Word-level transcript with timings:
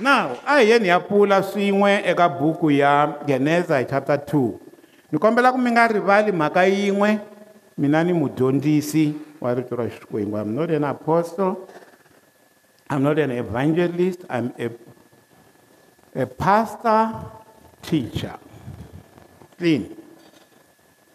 now 0.00 0.32
a 0.32 0.36
hi 0.36 0.60
yeni 0.68 0.88
ya 0.88 1.00
pfula 1.00 1.42
swin'we 1.42 2.02
eka 2.06 2.28
buku 2.28 2.70
ya 2.70 3.16
geneza 3.26 3.78
hi 3.78 3.84
chapter 3.90 4.16
2 4.16 4.52
ni 5.12 5.18
kombela 5.18 5.52
ku 5.52 5.58
mi 5.58 5.70
nga 5.70 5.88
rivali 5.88 6.32
mhaka 6.32 6.62
yin'we 6.66 7.18
mina 7.78 8.04
ni 8.04 8.12
mudyondzisi 8.12 9.12
wa 9.40 9.54
rito 9.54 9.76
ra 9.76 9.86
i'm 10.14 10.54
not 10.54 10.70
an 10.70 10.84
apostle 10.84 11.56
i'm 12.90 13.02
not 13.02 13.18
an 13.18 13.30
evangelist 13.30 14.22
i'm 14.30 14.52
a, 14.58 14.68
a 16.22 16.26
pastor 16.26 17.14
teacher 17.82 18.36
clean 19.58 19.94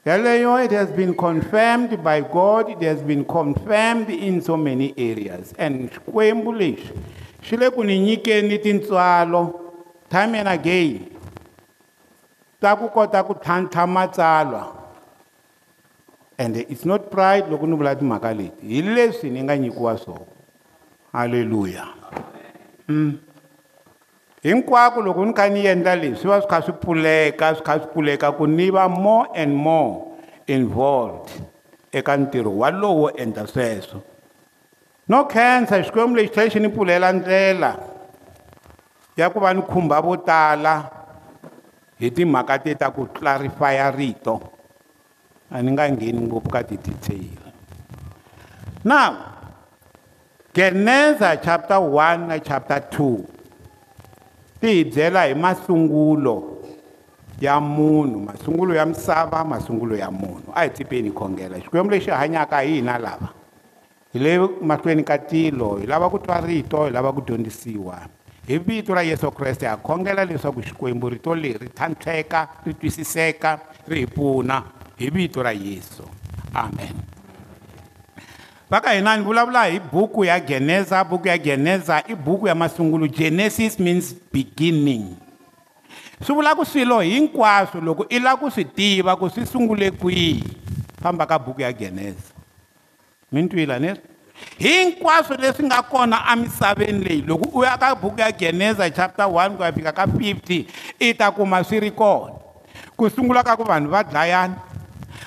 Yaleyo, 0.05 0.59
it 0.65 0.71
has 0.71 0.91
been 0.91 1.13
confirmed 1.15 2.03
by 2.03 2.19
God, 2.19 2.67
it 2.67 2.81
has 2.81 3.01
been 3.01 3.23
confirmed 3.23 4.09
in 4.09 4.41
so 4.41 4.57
many 4.57 4.93
areas. 4.97 5.53
And 5.57 5.89
Kwembulish, 5.93 6.83
swi 7.49 7.57
le 7.57 7.69
ku 7.69 7.83
ni 7.83 7.99
nyikeni 7.99 8.57
tintswalo 8.59 9.41
time 10.09 10.35
and 10.39 10.47
again 10.47 11.09
ta 12.61 12.71
ku 12.79 12.87
kota 12.89 13.19
ku 13.27 13.33
tlhantlha 13.35 13.83
matsalwa 13.95 14.63
and 16.39 16.55
it's 16.57 16.85
not 16.87 17.11
pride 17.11 17.45
loko 17.51 17.67
ni 17.67 17.75
vula 17.75 17.91
timhaka 17.99 18.31
leti 18.39 18.63
hi 18.73 18.79
leswi 18.81 19.29
ni 19.29 19.43
nga 19.43 19.57
nyikiwa 19.57 19.97
swona 19.97 20.27
halleluya 21.11 21.87
mm. 22.87 23.19
hinkwako 24.41 25.01
loko 25.01 25.25
ni 25.25 25.33
kha 25.33 25.49
ni 25.49 25.65
endla 25.65 25.95
leswi 25.95 26.15
swi 26.15 26.29
va 26.31 26.39
swi 26.41 26.47
kha 26.49 26.61
swi 26.63 26.73
pfuleka 26.73 27.55
swi 27.55 27.63
kha 27.65 27.79
swi 27.79 27.87
pfuleka 27.91 28.31
ku 28.31 28.47
ni 28.47 28.71
va 28.71 28.87
more 28.89 29.27
and 29.35 29.51
more 29.53 29.91
involved 30.47 31.29
eka 31.91 32.17
ntirho 32.17 32.51
walowo 32.57 33.11
endla 33.11 33.47
sweswo 33.47 33.91
so. 33.99 34.12
no 35.07 35.25
khensa 35.25 35.75
hi 35.77 35.83
xikwembu 35.87 36.15
lexi 36.15 36.29
tlhela 36.33 36.49
xi 36.53 36.59
ni 36.59 36.69
pfulela 36.69 37.09
ndlela 37.13 37.71
ya 39.19 39.25
ku 39.29 39.39
va 39.43 39.49
ni 39.53 39.61
khumba 39.61 40.01
vo 40.01 40.15
tala 40.29 40.75
hi 41.99 42.07
timhaka 42.15 42.55
te 42.63 42.71
ta 42.81 42.87
ku 42.95 43.01
clarifya 43.17 43.87
rito 43.99 44.35
a 45.53 45.57
ni 45.63 45.69
nga 45.71 45.85
ngheni 45.93 46.19
ngopfu 46.27 46.49
ka 46.55 46.59
ti-detail 46.69 47.37
now 48.89 49.11
geneza 50.55 51.29
chapter 51.45 51.79
1 51.79 52.29
na 52.29 52.37
chapter 52.47 52.79
2 52.79 54.61
ti 54.61 54.69
hi 54.77 54.83
byela 54.93 55.21
hi 55.27 55.33
masungulo 55.35 56.35
ya 57.43 57.59
munhu 57.59 58.23
masungulo 58.29 58.71
ya 58.79 58.85
misava 58.85 59.43
masungulo 59.43 59.95
ya 59.99 60.07
munhu 60.11 60.47
a 60.55 60.63
hi 60.63 60.69
tsipeni 60.71 61.11
hi 61.11 61.15
khongela 61.19 61.59
xikwembu 61.61 61.91
lexi 61.93 62.09
hanyaka 62.11 62.57
hi 62.63 62.79
hina 62.79 62.95
lava 62.97 63.42
hi 64.13 64.19
le 64.21 64.31
mahlweni 64.61 65.03
ka 65.03 65.17
tilo 65.17 65.71
hi 65.81 65.87
lava 65.89 66.05
ku 66.05 66.19
twa 66.21 66.37
rito 66.37 66.85
hi 66.85 66.91
lava 66.93 67.09
ku 67.09 67.21
dyondzisiwa 67.25 67.95
hi 68.47 68.57
vito 68.65 68.93
ra 68.93 69.01
yesu 69.01 69.31
kreste 69.33 69.65
ha 69.65 69.73
khongela 69.81 70.21
leswaku 70.25 70.61
xikwembu 70.61 71.09
rito 71.09 71.33
leri 71.35 71.69
tlhantlheka 71.73 72.47
ri 72.65 72.73
twisiseka 72.77 73.57
ri 73.89 74.03
hi 74.03 74.07
pfuna 74.07 74.57
hi 75.01 75.09
vito 75.09 75.41
ra 75.41 75.49
yesu 75.53 76.05
amen 76.53 76.93
va 78.69 78.81
ka 78.85 78.93
hina 78.93 79.17
ni 79.17 79.25
vulavula 79.25 79.65
hi 79.65 79.81
buku 79.91 80.25
ya 80.29 80.37
geneza 80.39 81.01
buku 81.03 81.27
ya 81.27 81.37
geneza 81.37 82.03
i 82.05 82.13
buku 82.15 82.47
ya 82.47 82.55
masungulo 82.55 83.09
genesis 83.09 83.79
means 83.79 84.13
beginning 84.33 85.17
swi 86.21 86.35
vulaka 86.37 86.65
swilo 86.65 86.99
hinkwaswo 87.01 87.81
loko 87.81 88.05
i 88.09 88.19
lava 88.21 88.37
ku 88.45 88.49
swi 88.51 88.65
tiva 88.65 89.17
ku 89.17 89.25
swi 89.29 89.45
sungule 89.45 89.89
kwihi 89.91 90.45
famba 91.01 91.25
ka 91.25 91.39
buku 91.41 91.65
ya 91.65 91.73
geneza 91.73 92.32
mintwila 93.33 93.79
ne 93.79 93.95
hinkwaswo 94.57 95.35
leswi 95.35 95.63
nga 95.65 95.81
kona 95.83 96.17
emisaveni 96.33 97.03
leyi 97.05 97.21
loko 97.21 97.45
u 97.59 97.63
ya 97.63 97.77
ka 97.77 97.95
buku 97.95 98.19
ya 98.21 98.31
geneza 98.31 98.89
chapter 98.89 99.25
1 99.25 99.57
ku 99.57 99.63
ya 99.63 99.73
fika 99.73 99.91
ka 99.91 100.05
50 100.05 100.65
i 100.99 101.13
ta 101.13 101.31
kuma 101.31 101.63
swi 101.63 101.79
ri 101.79 101.91
kona 101.91 102.33
ku 102.97 103.09
sungula 103.09 103.43
ka 103.43 103.57
ku 103.57 103.63
vanhu 103.63 103.89
va 103.89 104.03
dlayana 104.03 104.55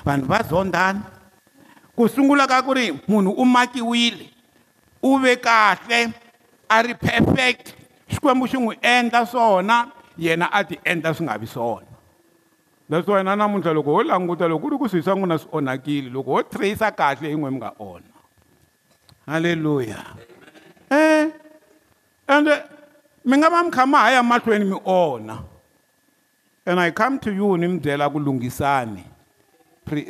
vanhu 0.07 0.25
va 0.25 0.39
zondhana 0.43 1.03
ku 1.95 2.07
sungula 2.07 2.47
ka 2.47 2.63
ku 2.63 2.71
ri 2.73 2.91
munhu 3.07 3.31
u 3.35 3.45
makiwile 3.45 4.31
u 5.03 5.19
ve 5.19 5.35
kahle 5.35 6.11
a 6.69 6.81
ri 6.83 6.95
perfect 6.95 7.75
xikwembu 8.11 8.47
xi 8.47 8.57
n'wi 8.57 8.75
endla 8.81 9.25
swona 9.25 9.91
yena 10.17 10.45
a 10.51 10.63
ti 10.63 10.79
endla 10.83 11.11
swi 11.13 11.25
nga 11.27 11.37
vi 11.37 11.47
swona 11.47 11.86
that's 12.89 13.07
why 13.07 13.21
na 13.21 13.35
namuntlha 13.35 13.73
loko 13.75 13.95
ho 13.99 14.01
languta 14.03 14.47
loko 14.47 14.61
ku 14.61 14.67
ri 14.71 14.77
ku 14.79 14.85
swilo 14.87 15.03
swa 15.03 15.15
n'wina 15.15 15.35
swi 15.37 15.49
onhakile 15.51 16.09
loko 16.09 16.37
ho 16.39 16.41
tracer 16.43 16.91
kahle 16.95 17.27
yin'we 17.27 17.35
eh? 17.35 17.35
eh, 17.35 17.59
mi 17.59 17.59
nga 17.59 17.71
onha 17.75 18.17
halleluya 19.27 19.99
um 20.91 21.27
ende 22.31 22.53
mi 23.25 23.35
nga 23.37 23.49
va 23.51 23.63
mi 23.63 23.71
kha 23.71 23.83
ma 23.85 23.99
ha 24.07 24.15
ya 24.15 24.23
mahlweni 24.23 24.65
mi 24.71 24.79
onha 24.85 25.43
and 26.65 26.79
i 26.79 26.89
come 26.91 27.19
to 27.19 27.31
you 27.33 27.57
ni 27.59 27.67
mi 27.67 27.77
byela 27.79 28.07
ku 28.09 28.19
lunghisani 28.23 29.03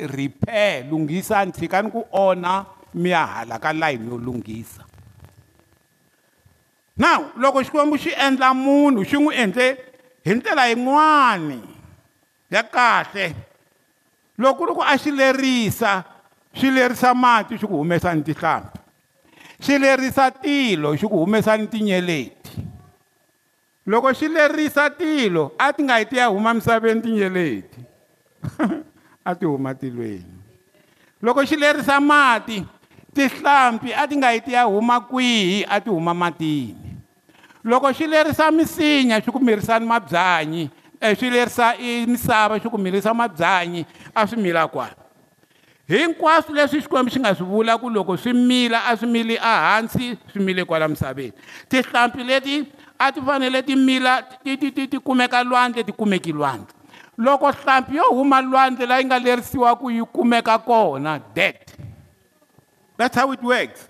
repair 0.06 0.86
lunghisani 0.88 1.50
tshikani 1.52 1.90
ku 1.90 2.06
onha 2.14 2.64
mi 2.94 3.10
ya 3.10 3.26
hala 3.26 3.58
ka 3.58 3.72
layini 3.74 4.06
yo 4.08 4.16
lunghisa 4.22 4.84
now 6.96 7.32
loko 7.36 7.58
xikwembu 7.58 7.98
xi 7.98 8.12
endla 8.14 8.54
munhu 8.54 9.02
xi 9.02 9.16
n'wi 9.18 9.34
endle 9.34 9.66
hi 10.22 10.30
ndlela 10.30 10.70
yin'wani 10.70 11.74
ya 12.50 12.64
kahle 12.64 13.36
loko 14.40 14.64
loko 14.66 14.82
a 14.82 14.96
xi 14.96 15.12
lerisa 15.12 16.00
xi 16.56 16.72
lerisa 16.72 17.12
mati 17.12 17.60
xi 17.60 17.68
ku 17.68 17.76
humesani 17.76 18.24
tihlampfi 18.24 18.80
xi 19.60 19.76
lerisa 19.76 20.32
tilo 20.32 20.96
xi 20.96 21.04
ku 21.04 21.20
humesani 21.24 21.68
tinyeleti 21.68 22.56
loko 23.84 24.08
xi 24.16 24.32
lerisa 24.32 24.88
tilo 24.88 25.52
a 25.60 25.72
ti 25.76 25.84
nga 25.84 26.00
yi 26.00 26.08
ti 26.08 26.16
ya 26.16 26.32
huma 26.32 26.56
misaveni 26.56 27.04
tinyeleti 27.04 27.80
a 29.28 29.30
ti 29.36 29.44
huma 29.44 29.76
tilweni 29.76 30.40
loko 31.20 31.44
xi 31.44 31.52
lerisa 31.56 32.00
mati 32.00 32.64
tihlampfi 33.12 33.92
a 33.92 34.08
ti 34.08 34.14
nga 34.16 34.32
yi 34.32 34.40
ti 34.40 34.52
ya 34.56 34.64
huma 34.64 35.04
kwihi 35.04 35.68
a 35.68 35.76
ti 35.84 35.90
huma 35.92 36.16
matini 36.16 36.96
loko 37.60 37.92
xi 37.92 38.08
lerisa 38.08 38.48
misinya 38.48 39.20
xi 39.20 39.28
ku 39.28 39.36
mirisani 39.36 39.84
mabyanyi 39.84 40.64
Eh, 41.00 41.14
swilerisa 41.16 41.74
i 41.78 42.02
e 42.02 42.06
misava 42.06 42.56
swi 42.58 42.68
ku 42.70 42.76
milisa 42.78 43.14
mabyanyi 43.14 43.86
a 44.14 44.26
swi 44.26 44.34
mila 44.42 44.66
kwala 44.68 44.94
hinkwaswo 45.88 46.50
leswi 46.54 46.80
xikwembu 46.82 47.06
xi 47.10 47.20
nga 47.22 47.34
swi 47.38 47.46
vula 47.46 47.78
ku 47.78 47.86
loko 47.90 48.16
swi 48.18 48.32
mila 48.34 48.82
a 48.84 48.96
swi 48.98 49.06
mili 49.08 49.38
ahansi 49.38 50.18
swi 50.32 50.42
mile 50.42 50.64
kwala 50.66 50.88
misaveni 50.90 51.30
tihlampfi 51.70 52.24
leti 52.26 52.66
a 52.98 53.12
ti 53.14 53.20
fanele 53.22 53.62
ti 53.62 53.76
mila 53.78 54.22
ti 54.42 54.56
ti 54.58 54.72
ti 54.74 54.88
ti 54.90 54.98
kumeka 54.98 55.44
lwandle 55.46 55.84
ti 55.86 55.92
kumeki 55.94 56.32
lwandle 56.34 56.74
loko 57.18 57.46
hlampfi 57.52 57.94
yo 57.96 58.10
huma 58.10 58.40
lwandle 58.42 58.86
la 58.86 58.98
yi 58.98 59.04
nga 59.04 59.18
lerisiwa 59.18 59.76
ku 59.78 59.90
yi 59.90 60.02
kumeka 60.02 60.58
kona 60.58 61.20
dead 61.34 61.62
that's 62.98 63.14
how 63.18 63.30
it 63.32 63.42
works 63.42 63.86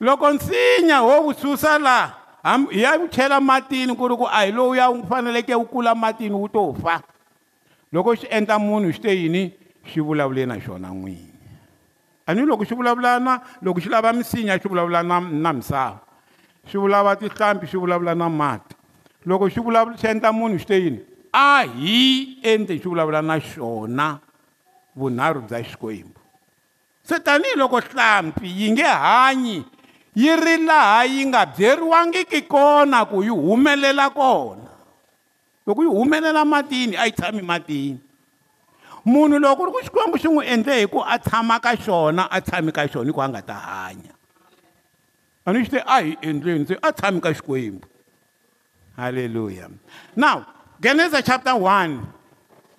loko 0.00 0.30
nsinya 0.30 0.98
ho 1.02 1.20
wu 1.26 1.34
susa 1.34 1.78
laha 1.78 2.23
ya 2.70 2.98
chela 3.08 3.40
matini 3.40 3.96
ku 3.96 4.04
ri 4.08 4.16
ku 4.20 4.24
a 4.28 4.44
hi 4.44 4.50
lowu 4.52 4.74
ya 4.76 4.92
faneleke 5.08 5.54
wu 5.56 5.64
kula 5.64 5.94
matini 5.96 6.36
wu 6.36 6.44
to 6.48 6.74
fa 6.76 7.00
loko 7.92 8.12
xi 8.16 8.26
endla 8.30 8.58
munhu 8.60 8.92
xi 8.92 9.00
te 9.00 9.10
yini 9.16 9.52
xi 9.82 10.00
vulavule 10.00 10.44
na 10.46 10.60
xona 10.60 10.90
n'wini 10.92 11.32
a 12.28 12.34
ni 12.34 12.42
loko 12.44 12.64
xi 12.68 12.74
vulavulana 12.74 13.40
loko 13.64 13.80
xi 13.80 13.88
lava 13.88 14.12
misinya 14.12 14.58
xi 14.60 14.68
vulavula 14.68 15.00
na, 15.02 15.20
na 15.20 15.52
misava 15.52 15.96
xi 16.68 16.76
vulava 16.76 17.16
tihlampi 17.16 17.66
xi 17.66 17.76
vulavula 17.80 18.14
na 18.14 18.28
mati 18.28 18.76
loko 19.24 19.48
xi 19.48 19.60
vulavula 19.60 19.96
xi 19.96 20.06
endla 20.06 20.32
munhu 20.32 20.58
xi 20.60 20.66
te 20.66 20.74
yini 20.84 21.00
a 21.32 21.64
hi 21.64 22.36
endle 22.44 22.76
xi 22.76 22.88
vulavula 22.88 23.22
na 23.22 23.38
xona 23.40 24.20
vunharhu 24.96 25.40
bya 25.48 25.64
xikwembu 25.64 26.20
se 27.02 27.16
tanihiloko 27.24 27.80
hlampi 27.80 28.46
yi 28.48 28.70
nge 28.72 28.84
hanyi 28.84 29.64
yi 30.14 30.30
ri 30.38 30.56
laha 30.66 31.04
yi 31.04 31.26
nga 31.26 31.42
byeriwangiki 31.46 32.42
kona 32.46 33.04
ku 33.04 33.22
yi 33.26 33.34
humelela 33.34 34.10
kona 34.14 34.70
loko 35.66 35.80
yi 35.82 35.90
humelela 35.90 36.44
matini 36.46 36.94
a 36.98 37.06
yi 37.06 37.12
tshami 37.12 37.42
matini 37.42 37.98
munhu 39.06 39.38
loko 39.42 39.66
ri 39.66 39.70
ku 39.74 39.78
xikwembu 39.90 40.16
xi 40.22 40.28
n'wi 40.30 40.46
endle 40.54 40.76
hi 40.80 40.86
ku 40.86 41.02
a 41.02 41.18
tshama 41.18 41.58
ka 41.60 41.74
xona 41.76 42.30
a 42.30 42.38
tshami 42.40 42.70
ka 42.72 42.86
xona 42.88 43.10
hikuva 43.10 43.26
a 43.26 43.30
nga 43.34 43.42
ta 43.42 43.56
hanya 43.66 44.14
a 45.44 45.50
ni 45.52 45.66
xi 45.66 45.70
te 45.74 45.82
a 45.82 45.98
hi 46.02 46.14
endleni 46.22 46.66
se 46.68 46.78
a 46.78 46.94
tshami 46.94 47.18
ka 47.20 47.34
xikwembu 47.34 47.86
halleluya 48.96 49.66
now 50.14 50.46
geneza 50.80 51.22
chapter 51.26 51.56
1 51.58 51.98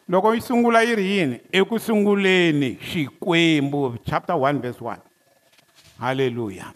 loko 0.07 0.31
yi 0.33 0.39
sungula 0.41 0.87
yi 0.87 0.95
ri 0.95 1.05
yini 1.19 1.37
eku 1.51 1.75
sunguleni 1.83 2.69
xikwembu 2.79 3.99
chapter 4.07 4.39
1 4.39 4.63
verse 4.63 4.79
1 4.79 4.95
halleluya 5.99 6.71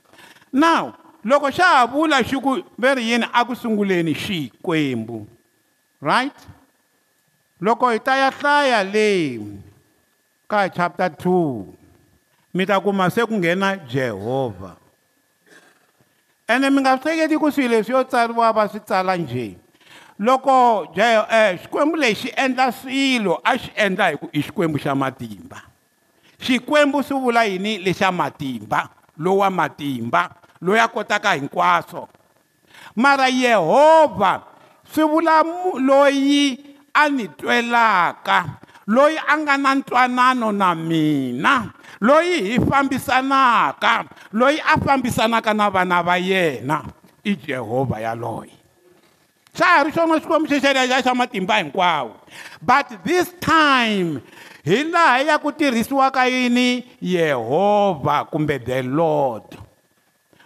now 0.52 0.98
loko 1.26 1.52
xa 1.52 1.64
ha 1.66 1.86
vula 1.88 2.24
xi 2.24 2.36
ku 2.42 2.58
ve 2.78 2.94
ri 2.96 3.04
yini 3.14 3.26
a 3.34 3.46
ku 3.46 3.54
sunguleni 3.56 4.14
xikwembu 4.16 5.28
right 6.02 6.34
loko 7.62 7.90
hi 7.92 8.00
ta 8.00 8.16
ya 8.18 8.32
hlaya 8.32 8.84
leyi 8.84 9.42
ka 10.50 10.68
chapter 10.70 11.10
2 11.14 11.66
mi 12.54 12.66
ta 12.66 12.80
kuma 12.82 13.10
se 13.10 13.26
ku 13.28 13.36
nghena 13.38 13.78
jehovha 13.86 14.76
ene 16.50 16.70
mi 16.70 16.82
nga 16.82 16.98
swi 16.98 17.12
teketi 17.18 17.38
ku 17.38 17.52
swilo 17.52 17.72
leswi 17.78 17.94
yo 17.94 18.04
tsariwa 18.04 18.52
va 18.54 18.68
swi 18.70 18.80
tsala 18.80 19.16
njhe 19.18 19.54
loko 20.20 20.88
e, 20.98 21.58
xikwembu 21.62 21.96
lexi 21.98 22.30
endla 22.36 22.72
swilo 22.72 23.38
a 23.44 23.54
xi 23.60 23.72
endla 23.76 24.08
hi 24.10 24.18
ku 24.18 24.30
i 24.34 24.42
xikwembu 24.42 24.78
xa 24.80 24.96
matimba 24.96 25.62
xikwembu 26.42 27.04
swi 27.04 27.16
vula 27.20 27.46
yini 27.46 27.78
lexa 27.86 28.12
matimba 28.12 28.99
lowa 29.20 29.50
matimba 29.50 30.30
loya 30.62 30.88
kotaka 30.88 31.32
hinkwaso 31.32 32.08
mara 32.96 33.28
yehova 33.28 34.42
swivula 34.96 35.44
loyi 35.80 36.58
ani 36.94 37.28
twelaka 37.38 38.38
loyi 38.88 39.20
anga 39.28 39.58
na 39.58 39.76
ntwanano 39.76 40.52
na 40.52 40.76
mina 40.76 41.64
loyi 42.02 42.36
hi 42.50 42.58
fambisanaka 42.68 43.92
loyi 44.34 44.60
a 44.66 44.76
fambisanaka 44.86 45.54
na 45.54 45.70
vana 45.70 46.02
va 46.04 46.16
yena 46.18 46.78
i 47.24 47.36
jehovha 47.36 48.00
yaloye 48.02 48.56
xa 49.58 49.66
ha 49.74 49.84
ri 49.84 49.92
xona 49.92 50.16
xikwembu 50.24 50.46
xexeleaxa 50.52 51.04
xa 51.06 51.12
matimba 51.20 51.54
hinkwawo 51.62 52.12
but 52.62 52.86
this 53.08 53.28
time 53.40 54.22
hi 54.66 54.84
laha 54.84 55.20
ya 55.22 55.38
ku 55.38 55.52
tirhisiwa 55.52 56.12
ka 56.12 56.26
yini 56.26 56.84
yehovha 57.02 58.26
kumbe 58.26 58.58
the 58.66 58.84
lord 58.84 59.44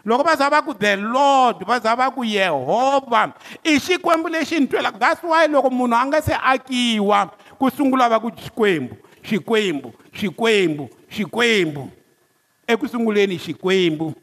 loko 0.05 0.23
va 0.23 0.35
za 0.35 0.49
va 0.49 0.61
ku 0.61 0.73
the 0.73 0.95
lord 0.95 1.65
va 1.67 1.79
za 1.79 1.95
va 1.95 2.11
ku 2.11 2.23
yehovha 2.23 3.33
i 3.63 3.79
xikwembu 3.79 4.29
lexi 4.29 4.59
ni 4.59 4.67
twelaka 4.67 4.99
that's 4.99 5.23
why 5.23 5.47
loko 5.47 5.69
munhu 5.69 5.95
a 5.97 6.05
nga 6.05 6.21
se 6.21 6.33
akiwa 6.43 7.31
ku 7.57 7.69
sungula 7.69 8.09
va 8.09 8.19
ku 8.19 8.29
xikwembu 8.31 8.95
xikwembu 9.23 9.91
xikwembu 10.13 10.87
xikwembu 11.09 11.89
eku 12.67 12.87
sunguleni 12.87 13.37
xikwembu 13.39 14.13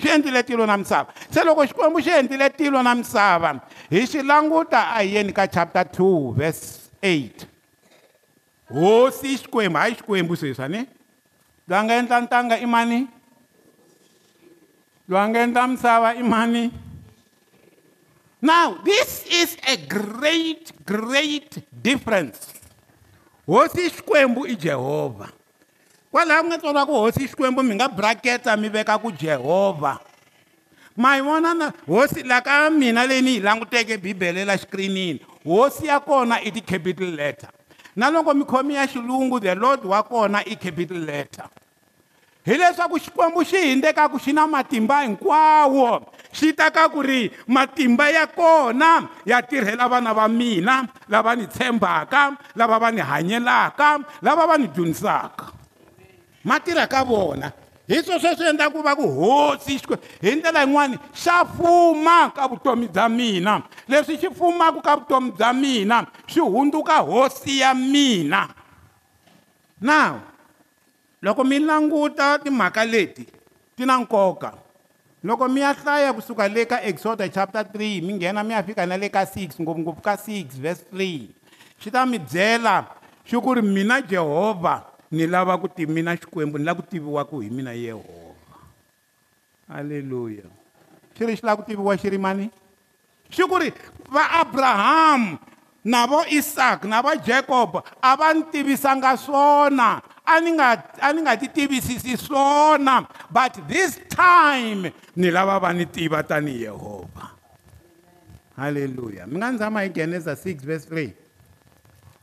xi 0.00 0.08
endlile 0.08 0.42
tilo 0.42 0.66
na 0.66 0.76
misava 0.76 1.10
se 1.34 1.44
loko 1.44 1.66
xikwembu 1.66 1.98
xi 2.00 2.10
endlile 2.10 2.50
tilo 2.50 2.82
na 2.82 2.94
misava 2.94 3.60
hi 3.90 4.06
xi 4.06 4.22
languta 4.22 4.94
a 4.94 5.02
hi 5.02 5.14
yeni 5.14 5.32
ka 5.32 5.46
chapter 5.46 5.82
2 5.84 6.34
verse 6.38 6.88
8 7.02 7.57
hosi 8.68 9.34
i 9.34 9.38
xikwembu 9.38 9.78
a 9.78 9.88
yi 9.88 9.94
xikwembu 9.96 10.36
sweswiwani 10.36 10.78
loyi 11.68 11.80
a 11.80 11.84
nga 11.84 11.94
endla 12.00 12.18
ntanga 12.22 12.56
i 12.58 12.66
mani 12.66 12.98
loyi 15.08 15.22
a 15.24 15.28
nga 15.28 15.40
endla 15.44 15.62
misava 15.68 16.08
i 16.14 16.22
mani 16.22 16.70
now 18.42 18.74
this 18.84 19.24
is 19.26 19.56
a 19.66 19.76
great 19.92 20.72
great 20.86 21.58
difference 21.82 22.40
hosi 23.46 23.80
i 23.88 23.90
xikwembu 23.90 24.46
i 24.46 24.54
jehovha 24.56 25.28
kwalaho 26.12 26.42
mi 26.42 26.48
nga 26.48 26.58
tsala 26.58 26.86
ku 26.86 26.92
hosi 26.92 27.24
i 27.24 27.28
xikwembu 27.28 27.62
mi 27.64 27.74
nga 27.74 27.88
braketa 27.88 28.56
mi 28.56 28.68
veka 28.68 28.98
ku 29.00 29.08
jehovha 29.12 29.96
ma 30.96 31.16
yi 31.16 31.22
vona 31.24 31.54
na 31.56 31.72
hosi 31.86 32.20
laha 32.22 32.40
ka 32.44 32.70
mina 32.70 33.06
leyi 33.06 33.22
ni 33.22 33.32
yi 33.40 33.40
languteke 33.40 33.96
bibele 33.96 34.44
la 34.44 34.56
xikrinini 34.60 35.20
hosi 35.44 35.86
ya 35.88 36.00
kona 36.04 36.36
i 36.44 36.50
ti-capital 36.52 37.08
letter 37.16 37.50
na 37.98 38.06
loko 38.14 38.30
mi 38.34 38.44
khomi 38.46 38.74
ya 38.78 38.86
xilungu 38.86 39.40
the 39.42 39.52
lord 39.58 39.82
wa 39.84 40.02
kona 40.06 40.38
i 40.46 40.54
capital 40.54 40.98
letter 41.02 41.50
hileswaku 42.46 42.96
xikwembu 42.98 43.42
xi 43.44 43.58
hindzekaku 43.74 44.18
xi 44.22 44.32
na 44.32 44.46
matimba 44.46 45.02
hinkwawo 45.02 46.06
xi 46.32 46.52
ta 46.54 46.70
ka 46.70 46.88
ku 46.88 47.02
ri 47.02 47.26
matimba 47.46 48.06
ya 48.10 48.26
kona 48.26 49.02
ya 49.26 49.42
tirhela 49.42 49.88
vana 49.90 50.14
va 50.14 50.28
mina 50.28 50.86
lava 51.08 51.34
ni 51.34 51.46
tshembaka 51.46 52.38
lava 52.54 52.78
va 52.78 52.88
ni 52.90 53.00
hanyelaka 53.00 53.98
lava 54.22 54.46
va 54.46 54.56
ni 54.58 54.66
dyondzisaka 54.68 55.44
ma 56.44 56.60
tirha 56.60 56.86
ka 56.86 57.02
vona 57.04 57.50
hi 57.90 57.96
swo 58.04 58.14
sweswi 58.20 58.44
endla 58.50 58.66
ku 58.72 58.82
va 58.84 58.92
ku 59.00 59.06
hosi 59.20 59.78
xikwembu 59.80 60.04
hi 60.24 60.30
ndlela 60.36 60.60
yin'wani 60.64 60.96
xa 61.22 61.36
fuma 61.56 62.18
ka 62.36 62.44
vutomi 62.50 62.88
bya 62.94 63.06
mina 63.08 63.62
leswi 63.88 64.14
xi 64.20 64.28
fumaka 64.38 64.80
ka 64.86 64.94
vutomi 65.00 65.30
bya 65.36 65.50
mina 65.62 65.98
swi 66.30 66.42
hundzuka 66.52 66.96
hosi 67.08 67.58
ya 67.62 67.70
mina 67.74 68.42
now 69.80 70.20
loko 71.24 71.44
mi 71.44 71.58
languta 71.58 72.38
timhaka 72.38 72.84
leti 72.84 73.24
ti 73.76 73.84
na 73.88 73.96
nkoka 73.98 74.52
loko 75.24 75.48
mi 75.48 75.60
ya 75.64 75.72
hlaya 75.72 76.12
kusuka 76.12 76.48
le 76.48 76.66
ka 76.68 76.82
exoda 76.84 77.24
chapter 77.28 77.64
3 77.64 78.04
mi 78.04 78.12
nghena 78.20 78.44
mi 78.44 78.52
ya 78.52 78.62
fika 78.62 78.86
na 78.86 78.96
le 79.00 79.08
ka 79.08 79.24
6 79.24 79.62
ngopfungopfu 79.64 80.02
ka 80.04 80.12
6 80.14 80.60
vese 80.60 80.84
3 80.92 81.24
xi 81.80 81.88
ta 81.90 82.04
mi 82.04 82.18
byela 82.20 82.84
xi 83.24 83.36
ku 83.40 83.50
ri 83.56 83.62
mina 83.62 84.02
jehovha 84.04 84.87
ni 85.10 85.26
lava 85.26 85.56
ku 85.58 85.68
ti 85.68 85.86
mina 85.86 86.16
xikwembu 86.16 86.58
ni 86.58 86.64
lava 86.64 86.82
ku 86.82 86.88
tiviwaka 86.88 87.36
hi 87.40 87.48
mina 87.48 87.72
yehovha 87.72 88.36
halleluya 89.68 90.44
xi 91.16 91.24
ri 91.26 91.34
xi 91.36 91.44
lava 91.44 91.62
ku 91.62 91.68
tiviwa 91.68 91.96
xi 91.96 92.08
ri 92.12 92.18
mani 92.18 92.50
xi 93.32 93.42
ku 93.48 93.56
ri 93.56 93.72
va 94.12 94.44
abrahamu 94.44 95.38
na 95.84 96.04
vo 96.06 96.24
isaka 96.28 96.84
na 96.88 97.00
va 97.00 97.16
jakobo 97.16 97.80
a 98.02 98.10
va 98.18 98.34
ni 98.36 98.44
tivisanga 98.52 99.16
swona 99.16 100.02
a 100.28 100.40
ni 100.44 100.52
nga 100.52 100.76
a 101.00 101.08
ni 101.16 101.22
nga 101.24 101.36
ti 101.40 101.48
tivisisi 101.48 102.12
swona 102.20 103.08
but 103.32 103.56
this 103.68 103.96
time 104.12 104.92
ni 105.16 105.30
lava 105.32 105.56
va 105.58 105.72
ni 105.72 105.86
tiva 105.88 106.20
tanihi 106.22 106.62
yehovha 106.68 107.32
halleluya 108.60 109.24
mi 109.26 109.36
nga 109.40 109.50
ni 109.52 109.56
tshama 109.58 109.80
hi 109.88 109.88
genesa 109.88 110.34
6 110.36 110.60
verse 110.60 110.84
3 110.90 111.12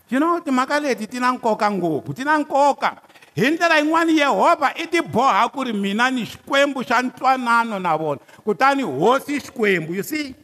you 0.10 0.20
know 0.20 0.40
timhaka 0.42 0.80
leti 0.82 1.08
ti 1.08 1.20
na 1.20 1.32
nkoka 1.34 1.72
ngopfu 1.72 2.14
ti 2.14 2.24
na 2.24 2.38
nkoka 2.38 3.02
hi 3.36 3.50
ndlela 3.52 3.78
yin'wana 3.82 4.12
yehovha 4.12 4.70
i 4.78 4.88
tiboha 4.88 5.48
ku 5.50 5.64
ri 5.66 5.74
mina 5.74 6.12
ni 6.12 6.26
xikwembu 6.26 6.86
xa 6.88 7.02
ntwanano 7.02 7.80
na 7.80 7.98
vona 7.98 8.22
kutani 8.46 8.84
hosi 8.84 9.42
xikwembu 9.42 9.94
you 9.98 10.04
see 10.04 10.36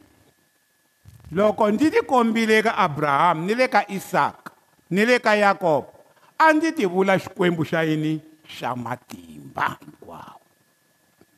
loko 1.32 1.72
ndzi 1.72 1.92
tikombile 1.92 2.62
ka 2.64 2.76
abrahamu 2.78 3.46
ni 3.46 3.54
le 3.56 3.68
ka 3.68 3.86
isaka 3.88 4.52
ni 4.90 5.06
le 5.06 5.20
ka 5.20 5.36
yakobo 5.36 5.90
a 6.38 6.54
ndzi 6.54 6.72
ti 6.72 6.86
vula 6.86 7.18
xikwembu 7.20 7.64
xa 7.64 7.84
yini 7.84 8.20
xa 8.50 8.76
matimba 8.76 9.78
hinkwawo 9.80 10.42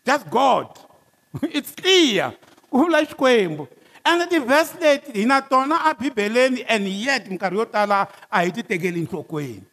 just 0.05 0.25
god 0.31 0.67
it's 1.57 1.75
clear 1.75 2.31
ku 2.71 2.77
vula 2.87 3.03
xikwembu 3.05 3.67
ende 4.05 4.27
ti-verse 4.27 4.77
leti 4.79 5.11
hi 5.21 5.23
na 5.25 5.39
tona 5.41 5.85
abibeleni 5.87 6.59
and 6.67 6.87
yet 6.91 7.23
minkarhi 7.31 7.55
yo 7.57 7.63
tala 7.65 8.07
a 8.29 8.37
hi 8.43 8.51
ti 8.51 8.59
tekeli 8.63 8.99
nhlokweni 9.01 9.63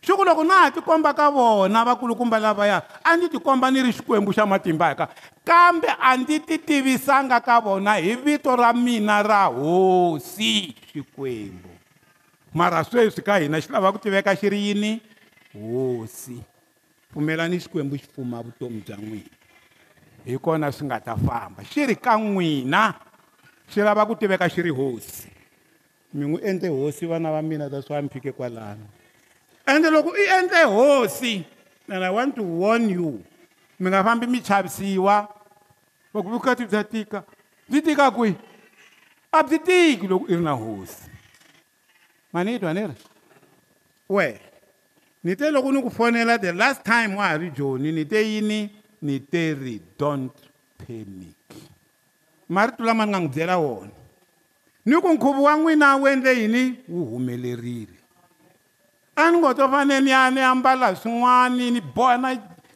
swi 0.00 0.16
ku 0.16 0.24
loko 0.24 0.46
na 0.48 0.64
ha 0.64 0.70
tikomba 0.72 1.12
ka 1.12 1.28
vona 1.28 1.84
vakulukumba 1.84 2.40
lavaya 2.40 2.80
a 3.04 3.16
ndzi 3.16 3.36
tikomba 3.36 3.68
ni 3.68 3.82
ri 3.84 3.92
xikwembu 3.92 4.32
xa 4.32 4.48
matimbaka 4.48 5.12
kambe 5.44 5.92
a 5.92 6.16
ndzi 6.16 6.40
ti 6.40 6.56
tivisanga 6.58 7.36
ka 7.44 7.60
vona 7.60 8.00
hi 8.00 8.16
vito 8.16 8.48
ra 8.56 8.72
mina 8.72 9.20
ra 9.20 9.44
hosi 9.52 10.72
xikwembu 10.88 11.68
mara 12.56 12.80
sweswi 12.80 13.20
ka 13.20 13.36
hina 13.44 13.60
xi 13.60 13.68
lava 13.68 13.92
ku 13.92 13.98
tiveka 14.00 14.32
xi 14.32 14.48
ri 14.48 14.60
yini 14.72 15.02
hosi 15.52 16.40
pfumelani 17.12 17.60
xikwembu 17.60 17.98
xi 18.00 18.08
pfuma 18.08 18.40
vutomi 18.40 18.80
bya 18.80 18.96
n'wina 18.96 19.34
hi 20.24 20.38
kona 20.40 20.72
swi 20.72 20.86
nga 20.88 21.00
ta 21.12 21.12
famba 21.16 21.60
xi 21.66 21.84
ri 21.92 21.96
ka 22.00 22.16
n'wina 22.16 23.05
swi 23.70 23.82
lava 23.82 24.06
ku 24.06 24.14
tiveka 24.14 24.48
xi 24.48 24.60
ri 24.62 24.70
hosi 24.70 25.30
mi 26.12 26.24
n'wi 26.26 26.38
endle 26.42 26.68
hosi 26.68 27.06
vana 27.06 27.30
va 27.30 27.42
mina 27.42 27.68
ta 27.70 27.80
swa 27.82 28.00
mphike 28.02 28.32
kwalano 28.32 28.86
ende 29.66 29.90
loko 29.90 30.14
i 30.16 30.26
endle 30.38 30.62
hosi 30.64 31.44
and 31.88 32.04
i 32.04 32.10
want 32.10 32.34
to 32.36 32.42
warn 32.42 32.88
you 32.90 33.22
mi 33.78 33.90
nga 33.90 34.02
fambi 34.04 34.26
mi 34.26 34.40
chavisiwa 34.40 35.28
loko 36.14 36.28
vukati 36.30 36.66
bya 36.66 36.84
tika 36.84 37.24
byi 37.68 37.82
tika 37.82 38.10
kwihi 38.10 38.36
a 39.32 39.42
byi 39.42 39.58
tiki 39.58 40.06
loko 40.06 40.26
i 40.28 40.36
ri 40.36 40.42
na 40.42 40.52
hosi 40.52 41.10
mani 42.32 42.52
yi 42.52 42.58
twa 42.58 42.74
ni 42.74 42.86
ri 42.86 42.94
we 44.08 44.40
ni 45.24 45.34
te 45.36 45.50
loko 45.50 45.72
ni 45.72 45.82
ku 45.82 45.90
fonela 45.90 46.38
the 46.40 46.52
last 46.52 46.82
time 46.84 47.16
wa 47.16 47.28
ha 47.28 47.36
ri 47.36 47.50
joni 47.50 47.92
ni 47.92 48.04
te 48.06 48.22
yini 48.22 48.70
ni 49.02 49.20
te 49.26 49.54
ri 49.54 49.80
don't 49.98 50.32
panic 50.78 51.34
marito 52.48 52.82
lama 52.86 53.06
ni 53.06 53.12
nga 53.14 53.18
n'wi 53.20 53.28
byela 53.30 53.56
wona 53.58 53.92
ni 54.86 54.94
ku 55.02 55.08
nkhuvo 55.14 55.42
wa 55.50 55.54
n'wina 55.58 55.98
wu 55.98 56.06
endle 56.06 56.32
yini 56.38 56.62
wu 56.88 57.02
humelerile 57.14 57.98
a 59.18 59.30
ni 59.30 59.36
ngo 59.38 59.50
to 59.54 59.66
fanele 59.68 60.00
ni 60.00 60.10
ya 60.14 60.30
ni 60.30 60.40
ambala 60.40 60.94
swin'wana 60.94 61.58
ni 61.70 61.80
boha 61.82 62.14
na 62.16 62.28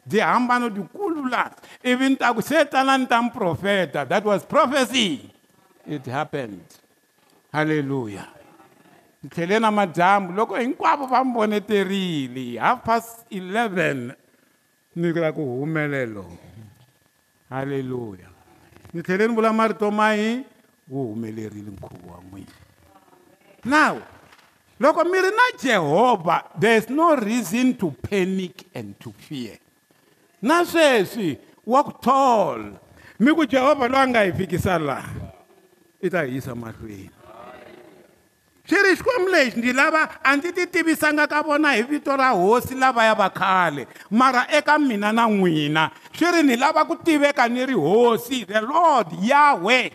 byihambano 0.05 0.67
byikulu 0.69 1.31
laa 1.31 1.51
ivi 1.83 2.09
ni 2.15 2.17
ta 2.19 2.33
ku 2.35 2.41
se 2.43 2.65
tana 2.67 2.97
ni 2.99 3.07
ta 3.07 3.21
mi 3.23 3.31
profeta 3.31 4.03
that 4.09 4.23
was 4.27 4.43
prophecy 4.43 5.29
it 5.87 6.03
happened 6.11 6.59
halleluya 7.55 8.27
ni 9.23 9.29
tlhele 9.31 9.55
na 9.59 9.71
madyambu 9.71 10.33
loko 10.35 10.59
hinkwavo 10.59 11.07
va 11.07 11.23
mi 11.23 11.31
voneterile 11.31 12.59
half 12.59 12.83
past 12.83 13.23
eleven 13.31 14.11
ni 14.99 15.07
la 15.15 15.31
ku 15.31 15.39
humelelo 15.63 16.27
halleluya 17.49 18.30
ni 18.93 19.01
tlhele 19.01 19.27
ni 19.27 19.33
vula 19.35 19.53
marito 19.53 19.91
mahi 19.91 20.43
wu 20.89 21.07
humelerile 21.07 21.71
nkhuvo 21.71 22.13
wa 22.13 22.21
n'wina 22.23 22.51
now 23.65 24.01
loko 24.79 25.03
mi 25.05 25.21
ri 25.21 25.29
na 25.31 25.57
jehovha 25.63 26.43
there 26.59 26.77
is 26.77 26.89
no 26.89 27.15
reason 27.15 27.73
to 27.73 27.91
panic 27.91 28.63
and 28.73 28.99
to 28.99 29.11
fear 29.17 29.57
na 30.41 30.65
sweswi 30.65 31.37
wa 31.65 31.83
ku 31.83 31.91
thola 32.03 32.71
mi 33.19 33.31
ku 33.33 33.45
jehovha 33.45 33.87
loyi 33.87 34.03
a 34.03 34.07
nga 34.07 34.21
hi 34.25 34.31
fikisa 34.39 34.77
laha 34.77 35.15
i 36.01 36.07
ta 36.09 36.23
hi 36.23 36.35
yisa 36.35 36.55
mahlweni 36.55 37.20
swi 38.69 38.77
ri 38.85 38.95
xikwembu 38.95 39.27
lexi 39.33 39.59
ndzi 39.59 39.73
lava 39.73 40.03
a 40.23 40.35
ndzi 40.37 40.51
ti 40.53 40.65
tivisanga 40.73 41.27
ka 41.27 41.41
vona 41.41 41.73
hi 41.73 41.81
vito 41.83 42.15
ra 42.15 42.29
hosi 42.29 42.75
lavaya 42.75 43.13
va 43.15 43.29
khale 43.29 43.87
mara 44.11 44.45
eka 44.57 44.77
mina 44.79 45.11
na 45.11 45.25
n'wina 45.27 45.91
swi 46.17 46.27
ri 46.31 46.41
ni 46.43 46.55
lava 46.55 46.85
ku 46.85 46.95
tiveka 46.95 47.47
ni 47.47 47.65
ri 47.65 47.73
hosi 47.73 48.45
the 48.45 48.61
lord 48.61 49.07
yahwe 49.21 49.91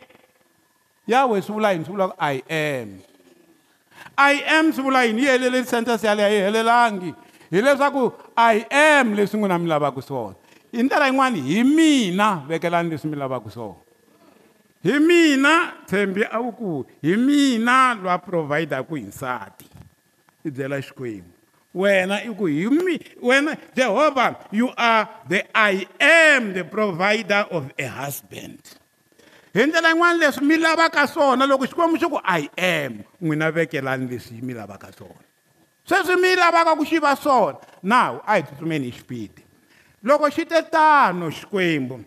yahwe 1.06 1.42
swi 1.42 1.52
vula 1.54 1.72
yini 1.72 1.84
swi 1.84 1.92
vula 1.94 2.08
ku 2.08 2.14
i 2.18 2.42
am 2.50 2.88
i 4.18 4.34
am 4.58 4.72
swi 4.72 4.82
vula 4.82 5.04
yini 5.04 5.22
yi 5.22 5.28
heleleli 5.28 5.66
sentence 5.66 6.02
yaleyo 6.06 6.28
yi 6.28 6.40
helelangi 6.42 7.14
hileswaku 7.50 8.12
i 8.36 8.64
am 8.70 9.14
leswi 9.14 9.38
n'wina 9.38 9.58
mi 9.58 9.68
lavaka 9.68 10.02
swona 10.02 10.34
hi 10.72 10.82
ndlela 10.82 11.06
yin'wani 11.06 11.40
hi 11.40 11.64
mina 11.64 12.42
vekelani 12.48 12.90
leswi 12.90 13.08
mi 13.10 13.16
lavaka 13.16 13.50
swona 13.50 13.85
hi 14.86 14.98
mina 15.10 15.56
tshembi 15.86 16.22
a 16.30 16.38
wu 16.40 16.52
ku 16.54 16.70
hi 17.02 17.16
mina 17.18 17.94
lwa 18.02 18.14
provhidaku 18.22 18.94
hi 18.94 19.02
nsati 19.10 19.66
i 20.46 20.50
byela 20.50 20.78
xikwembu 20.86 21.30
wena 21.74 22.16
i 22.22 22.30
ku 22.38 22.46
hi 22.46 22.70
wena 23.28 23.52
jehovha 23.76 24.26
you 24.54 24.68
are 24.78 25.08
the 25.28 25.40
i 25.54 25.72
am 26.00 26.52
the 26.54 26.62
provider 26.64 27.42
of 27.50 27.64
a 27.78 27.86
husband 27.90 28.60
hi 29.54 29.66
ndlela 29.66 29.88
yin'wana 29.90 30.18
leswi 30.18 30.46
mi 30.46 30.56
lavaka 30.56 31.06
swona 31.06 31.46
loko 31.46 31.66
xikwembu 31.66 31.96
xi 32.00 32.06
ku 32.06 32.20
i 32.24 32.42
am 32.56 32.92
n'wina 33.20 33.50
vekelani 33.50 34.06
leswi 34.10 34.38
mi 34.42 34.54
lavaka 34.54 34.92
swona 34.94 35.26
sweswi 35.88 36.14
mi 36.22 36.36
lavaka 36.38 36.76
ku 36.78 36.84
xi 36.86 36.98
va 37.02 37.16
swona 37.18 37.58
now 37.82 38.22
a 38.26 38.36
hi 38.38 38.42
tsutsumeni 38.46 38.86
hi 38.90 38.92
xipidi 38.96 39.42
loko 40.02 40.30
xi 40.30 40.46
te 40.46 40.62
tano 40.70 41.26
xikwembu 41.30 41.98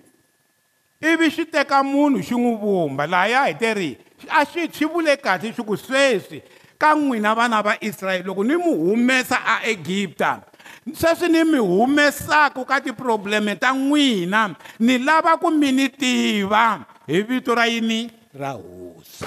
ivi 1.02 1.30
xi 1.32 1.46
teka 1.48 1.80
munhu 1.84 2.20
xi 2.22 2.36
n'wi 2.36 2.56
vumba 2.60 3.08
lahaya 3.08 3.46
hi 3.48 3.54
teri 3.56 3.96
a 4.28 4.44
xi 4.46 4.68
xi 4.74 4.86
vule 4.86 5.16
kahle 5.24 5.52
xi 5.56 5.64
ku 5.64 5.76
sweswi 5.78 6.42
ka 6.82 6.92
n'wina 6.96 7.34
vana 7.36 7.62
va 7.62 7.74
israyele 7.80 8.26
loko 8.28 8.44
ni 8.44 8.56
mu 8.60 8.72
humesa 8.84 9.38
a 9.46 9.56
egipta 9.72 10.42
sweswi 10.92 11.28
ni 11.32 11.44
mi 11.44 11.60
humesaka 11.60 12.66
ka 12.70 12.82
tiprobleme 12.84 13.56
ta 13.56 13.72
n'wina 13.72 14.52
ni 14.80 14.98
lava 14.98 15.38
ku 15.42 15.48
mi 15.52 15.72
ni 15.72 15.88
tiva 15.90 16.84
hi 17.08 17.22
vito 17.24 17.54
ra 17.56 17.64
yini 17.68 18.12
ra 18.36 18.52
hosi 18.60 19.24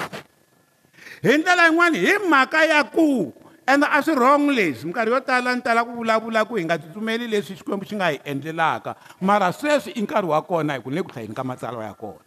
hi 1.25 1.37
ndlela 1.41 1.65
yin'wani 1.73 1.97
hi 1.97 2.13
mhaka 2.29 2.63
ya 2.71 2.83
ku 2.83 3.33
ende 3.67 3.87
a 3.89 4.01
swi 4.03 4.13
wrong 4.15 4.49
leswi 4.51 4.85
minkarhi 4.91 5.11
yo 5.11 5.19
tala 5.19 5.55
ni 5.55 5.61
tala 5.61 5.83
ku 5.85 5.95
vulavula 5.95 6.43
ku 6.47 6.55
hi 6.55 6.63
nga 6.65 6.77
tsutsumeli 6.77 7.27
leswi 7.31 7.55
xikwembu 7.55 7.85
xi 7.87 7.95
nga 7.95 8.11
hi 8.11 8.19
endlelaka 8.23 8.95
mara 9.21 9.51
sweswi 9.53 9.95
i 9.99 10.01
nkarhi 10.03 10.27
wa 10.27 10.41
kona 10.41 10.73
hi 10.75 10.83
ku 10.83 10.89
ni 10.91 10.95
le 10.99 11.03
ku 11.03 11.11
hlayeni 11.11 11.35
ka 11.35 11.43
matsalwa 11.43 11.83
ya 11.85 11.93
kona 11.95 12.19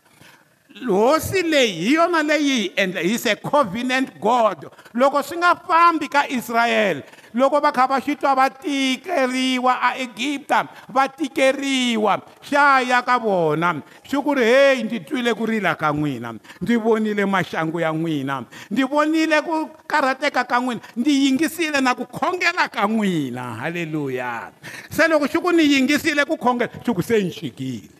hosi 0.88 1.42
leyi 1.42 1.72
hi 1.76 1.94
yona 1.94 2.22
leyi 2.22 2.50
hi 2.50 2.72
endla 2.76 3.00
hi 3.04 3.18
se 3.18 3.36
covenant 3.36 4.16
god 4.20 4.68
loko 4.94 5.22
swi 5.22 5.36
nga 5.36 5.52
fambi 5.56 6.08
ka 6.08 6.24
israyele 6.28 7.04
loko 7.36 7.60
va 7.60 7.72
kha 7.72 7.84
va 7.86 7.98
swi 8.00 8.14
twa 8.16 8.34
va 8.34 8.46
tikeriwa 8.50 9.72
a 9.88 9.90
egipta 10.04 10.60
va 10.94 11.06
tikeriwa 11.08 12.14
xa 12.48 12.80
ya 12.90 12.98
ka 13.04 13.18
vona 13.20 13.74
swi 14.08 14.18
ku 14.24 14.34
ri 14.34 14.44
heyi 14.44 14.82
ndzi 14.84 14.98
twile 15.00 15.34
ku 15.34 15.44
rila 15.46 15.74
ka 15.76 15.92
n'wina 15.92 16.32
ndzi 16.60 16.74
vonile 16.84 17.24
maxangu 17.26 17.80
ya 17.80 17.92
n'wina 17.92 18.36
ndzi 18.70 18.82
vonile 18.84 19.40
ku 19.46 19.54
karhateka 19.86 20.44
ka 20.44 20.56
n'wina 20.60 20.80
ndzi 20.96 21.12
yingisile 21.22 21.80
na 21.80 21.94
ku 21.94 22.06
khongela 22.08 22.68
ka 22.72 22.88
n'wina 22.88 23.44
halleluya 23.60 24.52
se 24.90 25.08
loko 25.08 25.26
swi 25.28 25.40
ku 25.40 25.50
ni 25.52 25.62
yingisile 25.72 26.24
ku 26.24 26.38
khongela 26.40 26.72
swi 26.84 26.92
ku 26.96 27.02
se 27.02 27.20
ni 27.22 27.30
xikile 27.30 27.92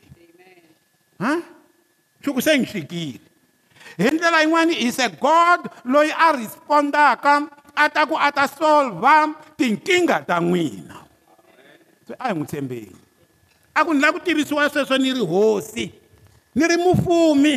ha 1.21 1.35
swi 2.25 2.31
ku 2.33 2.41
se 2.41 2.57
ni 2.57 2.65
xikile 2.65 3.21
hi 4.01 4.09
ndlela 4.17 4.41
yin'wani 4.41 4.75
is 4.89 4.97
a 4.99 5.09
god 5.09 5.61
loyi 5.85 6.13
a 6.17 6.33
respondaka 6.33 7.33
a 7.77 7.87
ta 7.93 8.03
ku 8.09 8.17
a 8.17 8.33
ta 8.33 8.49
solva 8.49 9.37
tinkingha 9.55 10.25
ta 10.25 10.41
n'wina 10.41 10.97
se 12.09 12.15
a 12.19 12.29
hi 12.33 12.35
n'wi 12.35 12.47
tshembeni 12.49 12.97
a 13.77 13.85
ku 13.85 13.93
ni 13.93 14.01
lava 14.01 14.17
ku 14.19 14.25
tivisiwa 14.25 14.67
sweswo 14.73 14.97
ni 14.99 15.13
ri 15.13 15.21
hosi 15.21 15.93
ni 16.57 16.65
ri 16.67 16.77
mufumi 16.81 17.55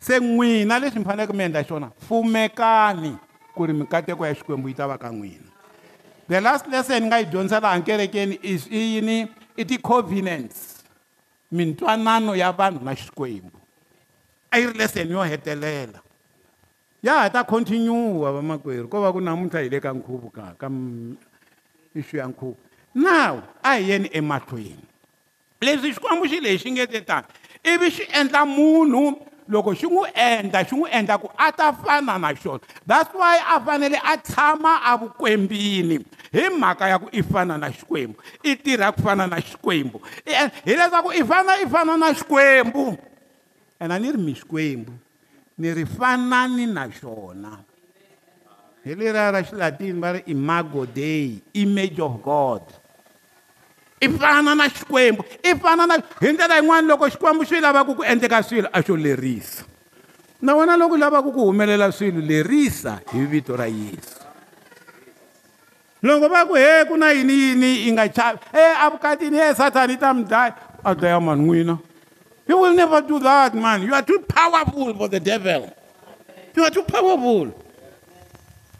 se 0.00 0.18
n'wina 0.18 0.78
leswi 0.80 0.98
mi 1.04 1.04
faneleke 1.04 1.32
mi 1.36 1.44
endla 1.44 1.62
xona 1.68 1.92
fumekani 2.08 3.12
ku 3.54 3.66
ri 3.68 3.72
mikateko 3.76 4.26
ya 4.26 4.34
xikwembu 4.34 4.68
yi 4.72 4.74
ta 4.74 4.86
va 4.88 4.96
ka 4.98 5.08
n'wina 5.12 5.50
the 6.28 6.40
last 6.40 6.66
lesson 6.68 7.02
ni 7.04 7.12
nga 7.12 7.18
yi 7.20 7.26
dyondzisa 7.28 7.60
laha 7.60 7.78
nkerekeni 7.78 8.38
is 8.42 8.64
i 8.72 8.78
yini 8.96 9.28
i 9.60 9.64
ti-covenants 9.68 10.80
mintwanano 11.52 12.32
ya 12.36 12.50
vanhu 12.52 12.80
na 12.84 12.94
xikwembu 12.96 13.58
a 14.50 14.58
yi 14.58 14.66
ri 14.72 14.78
lesson 14.80 15.08
yo 15.12 15.20
hetelela 15.22 16.00
ya 17.04 17.20
ha 17.22 17.28
ta 17.30 17.44
continue 17.44 18.16
vamakwerhu 18.32 18.88
ko 18.88 19.00
va 19.04 19.12
ku 19.12 19.20
namuntlha 19.20 19.60
hi 19.60 19.68
le 19.68 19.76
ka 19.80 19.92
nkhuvo 19.92 20.32
ka 20.32 20.54
ka 20.56 20.70
ixu 21.94 22.16
ya 22.16 22.24
nkhuvo 22.32 22.56
now 22.96 23.42
a 23.60 23.76
hi 23.76 23.90
yeni 23.92 24.08
emahlweni 24.12 24.80
leswi 25.60 25.92
xikwembu 25.92 26.24
xi 26.28 26.40
lexi 26.40 26.72
nge 26.72 26.86
te 26.88 27.00
tani 27.04 27.26
ivi 27.64 27.90
xi 27.92 28.08
endla 28.08 28.46
munhu 28.48 29.20
loko 29.52 29.74
xi 29.76 29.84
n'wi 29.86 30.08
endla 30.16 30.64
xi 30.64 30.80
n'wi 30.80 30.88
endla 30.96 31.20
ku 31.20 31.28
a 31.36 31.52
ta 31.52 31.72
fana 31.76 32.16
na 32.18 32.32
xona 32.32 32.60
that's 32.88 33.12
why 33.12 33.36
a 33.52 33.60
fanele 33.60 34.00
a 34.00 34.16
tshama 34.16 34.74
avukwembini 34.88 36.00
hi 36.32 36.48
mhaka 36.56 36.88
ya 36.88 36.98
ku 36.98 37.12
i 37.12 37.20
fana 37.22 37.58
na 37.60 37.68
xikwembu 37.72 38.16
i 38.48 38.56
tirha 38.56 38.92
ku 38.92 39.02
fana 39.02 39.26
na 39.26 39.36
xikwembu 39.44 40.00
e, 40.26 40.48
hileswaku 40.64 41.12
i 41.12 41.24
fanele 41.24 41.68
i 41.68 41.68
fana 41.68 41.96
na 42.00 42.14
xikwembu 42.14 42.96
ena 43.80 43.98
ni 43.98 44.12
ri 44.12 44.16
mi 44.18 44.32
xikwembu 44.34 44.92
nirifanani 45.58 46.66
na 46.66 46.90
xona 46.90 47.62
hi 48.84 48.94
leriya 48.98 49.30
ra 49.34 49.40
xilatini 49.42 50.00
va 50.00 50.10
ri 50.18 50.20
imago 50.26 50.82
day 50.86 51.38
image 51.54 51.98
of 52.02 52.18
god 52.22 52.62
i 54.02 54.08
fana 54.18 54.54
na 54.58 54.66
xikwembu 54.68 55.22
i 55.46 55.54
fana 55.62 55.86
na 55.86 55.96
hi 56.20 56.32
ndlela 56.34 56.56
yin'wana 56.58 56.88
loko 56.90 57.06
xikwembu 57.12 57.46
xi 57.46 57.60
lavaka 57.62 57.94
ku 57.94 58.02
endleka 58.02 58.42
swilo 58.42 58.68
a 58.72 58.80
xo 58.82 58.96
lerisa 58.98 59.62
na 60.42 60.54
wena 60.58 60.76
loko 60.76 60.94
u 60.98 60.98
lavaka 60.98 61.30
ku 61.30 61.46
humelela 61.46 61.88
swilo 61.94 62.20
lerisa 62.20 62.98
hi 63.14 63.24
vito 63.30 63.56
ra 63.56 63.66
yesu 63.70 64.18
loko 66.02 66.28
va 66.28 66.44
ku 66.46 66.54
he 66.58 66.82
ku 66.90 66.96
na 66.98 67.14
yiniyini 67.14 67.86
yi 67.86 67.90
nga 67.94 68.08
chavi 68.10 68.38
e 68.52 68.58
eh, 68.58 68.74
avukatini 68.84 69.38
e 69.38 69.54
sathani 69.54 69.92
yi 69.94 69.98
ta 70.02 70.10
mi 70.14 70.24
dlaya 70.26 70.50
a 70.84 70.90
dlaya 70.94 71.20
mani 71.22 71.42
n'wina 71.46 71.78
You 72.46 72.58
will 72.58 72.74
never 72.74 73.00
do 73.00 73.18
that, 73.20 73.54
man. 73.54 73.82
You 73.82 73.94
are 73.94 74.02
too 74.02 74.20
powerful 74.28 74.92
for 74.94 75.08
the 75.08 75.20
devil. 75.20 75.72
You 76.54 76.64
are 76.64 76.70
too 76.70 76.82
powerful. 76.82 77.54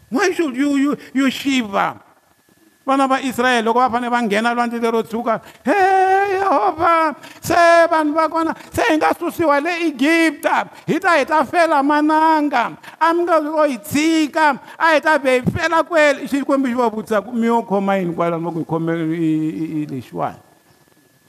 Why 0.09 0.31
should 0.31 0.55
you, 0.55 0.75
you, 0.77 0.97
you 1.13 1.31
Shiva? 1.31 2.01
vana 2.85 3.07
va 3.07 3.17
israyele 3.19 3.61
loko 3.65 3.79
va 3.81 3.89
fanele 3.89 4.09
va 4.13 4.19
nghena 4.21 4.53
lwandle 4.53 4.77
lero 4.79 5.01
tshuka 5.03 5.41
he 5.65 5.71
yehovha 6.37 7.15
se 7.41 7.55
vanhu 7.89 8.13
va 8.13 8.27
kona 8.29 8.53
se 8.71 8.83
hi 8.91 8.95
nga 8.97 9.09
susiwa 9.17 9.57
le 9.59 9.71
egipta 9.89 10.69
hi 10.85 10.99
ta 10.99 11.15
hi 11.17 11.23
ta 11.25 11.41
fela 11.45 11.81
mananga 11.81 12.77
a 13.01 13.11
mi 13.15 13.23
nga 13.23 13.41
ko 13.41 13.63
hi 13.65 13.77
tshika 13.79 14.45
a 14.77 14.93
hi 14.93 14.99
ta 14.99 15.17
vhe 15.17 15.39
hi 15.39 15.49
fela 15.55 15.81
kwele 15.81 16.27
xikwembu 16.29 16.67
xi 16.69 16.73
va 16.77 16.89
vutisaka 16.89 17.31
mi 17.33 17.47
yo 17.49 17.63
khoma 17.63 17.95
yini 17.97 18.13
kwalano 18.13 18.45
loko 18.45 18.59
hi 18.61 18.65
khome 18.69 18.91
lexiwani 19.89 20.39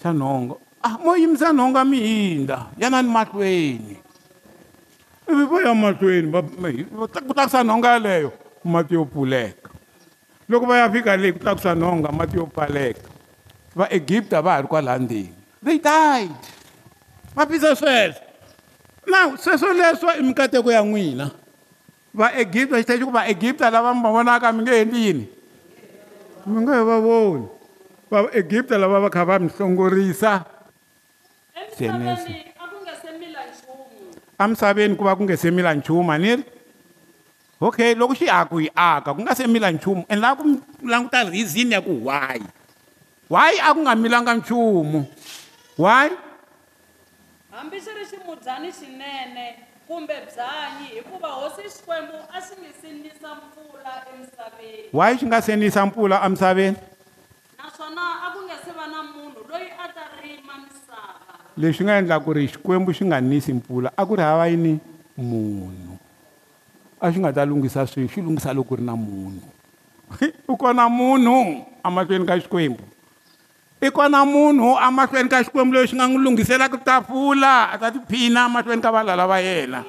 xa 0.02 0.12
nhongo 0.12 0.60
a 0.86 0.90
ah, 0.94 1.02
mo 1.02 1.18
yimisa 1.18 1.50
nhonga 1.52 1.82
mihinda 1.84 2.66
yanani 2.78 3.08
mahlweni 3.10 3.96
ivi 5.28 5.44
va 5.50 5.58
ya 5.68 5.74
mahlweni 5.74 6.30
ku 6.94 7.04
tlakisa 7.10 7.66
nhonga 7.66 7.98
yaleyo 7.98 8.30
mati 8.62 8.94
yo 8.94 9.02
pfuleka 9.02 9.70
loko 10.46 10.66
va 10.70 10.78
ya 10.78 10.86
fika 10.86 11.16
leyi 11.18 11.34
ku 11.34 11.42
tlakisa 11.42 11.74
nhonga 11.74 12.14
mati 12.14 12.38
yo 12.38 12.46
pfaleka 12.46 13.02
vaegipta 13.74 14.38
va 14.38 14.54
ha 14.62 14.62
ri 14.62 14.68
kwalandeni 14.70 15.34
they 15.58 15.82
died 15.82 16.30
va 17.34 17.42
pisa 17.50 17.74
sweswo 17.74 18.22
now 19.10 19.34
sweswo 19.34 19.74
leswo 19.74 20.14
i 20.14 20.22
mikateko 20.22 20.70
ya 20.70 20.86
n'wina 20.86 21.34
vaegipta 22.14 22.78
xi 22.78 22.86
tlexi 22.86 23.02
ku 23.04 23.10
vaegipta 23.10 23.70
lava 23.74 23.90
mi 23.90 24.06
va 24.06 24.14
vonaka 24.22 24.54
mi 24.54 24.62
nge 24.62 24.74
endli 24.86 25.00
yini 25.02 25.26
mi 26.46 26.62
nga 26.62 26.78
he 26.78 26.82
va 26.86 26.96
voni 27.02 27.46
vaegipta 28.10 28.78
lava 28.78 29.02
va 29.02 29.10
kha 29.10 29.24
va 29.26 29.38
mi 29.42 29.50
hlongorisa 29.50 30.54
tsenesi 31.76 32.34
amisaveni 34.38 34.96
ku 34.96 35.04
va 35.04 35.16
ku 35.16 35.24
nge 35.24 35.36
se 35.36 35.48
mila 35.54 35.72
nchumu 35.76 36.12
a 36.12 36.16
ni 36.18 36.34
ri 36.36 36.44
okay 37.60 37.90
loko 37.98 38.12
xi 38.18 38.26
haku 38.32 38.56
yi 38.64 38.70
aka 38.88 39.14
ku 39.16 39.20
nga 39.24 39.36
se 39.36 39.44
mila 39.48 39.68
nchumu 39.72 40.02
and 40.12 40.20
laa 40.24 40.34
ku 40.36 40.44
languta 40.92 41.20
reason 41.28 41.70
ya 41.72 41.80
ku 41.84 41.94
why 42.08 42.40
why 43.32 43.52
a 43.66 43.68
ku 43.76 43.80
nga 43.84 43.94
milanga 43.96 44.32
nchumu 44.40 45.04
why 45.80 46.08
hambi 47.52 47.76
xi 47.84 47.92
ri 47.96 48.04
ximudzani 48.10 48.68
xinene 48.72 49.44
kumbe 49.88 50.16
byanyi 50.28 50.84
hikuva 51.00 51.28
hosi 51.40 51.62
xikwembu 51.74 52.16
a 52.28 52.38
xi 52.46 52.54
nge 52.60 52.70
se 52.80 52.88
nisa 53.02 53.28
mpfula 53.40 53.92
emisaveni 54.12 54.88
why 54.92 55.10
xi 55.18 55.24
nga 55.28 55.38
se 55.46 55.52
nisa 55.56 55.80
mpfula 55.88 56.16
amisaveni 56.24 56.76
naswona 57.58 58.04
a 58.24 58.26
ku 58.36 58.40
nge 58.48 58.55
lexi 61.56 61.80
nga 61.88 61.96
endla 61.98 62.20
ku 62.20 62.36
ri 62.36 62.44
xikwembu 62.52 62.92
xi 62.92 63.08
nga 63.08 63.16
nisi 63.18 63.48
mpfula 63.56 63.88
a 63.96 64.02
ku 64.04 64.12
ri 64.12 64.20
hava 64.20 64.44
yini 64.52 64.76
munhu 65.16 65.96
a 67.00 67.08
xi 67.08 67.16
nga 67.16 67.32
ta 67.32 67.48
lunghisa 67.48 67.88
swilo 67.88 68.12
xi 68.12 68.20
lunghisa 68.20 68.52
loko 68.52 68.76
ku 68.76 68.78
ri 68.78 68.84
na 68.84 68.92
munhu 68.92 69.40
u 70.52 70.54
kona 70.60 70.84
munhu 70.86 71.64
emahlweni 71.80 72.28
ka 72.28 72.36
xikwembu 72.44 72.84
i 73.80 73.88
kona 73.88 74.20
munhu 74.28 74.76
emahlweni 74.76 75.32
ka 75.32 75.40
xikwembu 75.48 75.72
loyi 75.80 75.88
xi 75.88 75.96
nga 75.96 76.04
n'wi 76.04 76.20
lunghiselaka 76.20 76.76
tafula 76.76 77.72
a 77.72 77.74
ta 77.80 77.88
tiphina 77.88 78.52
emahlweni 78.52 78.84
ka 78.84 78.92
valala 78.92 79.24
va 79.24 79.40
yena 79.40 79.80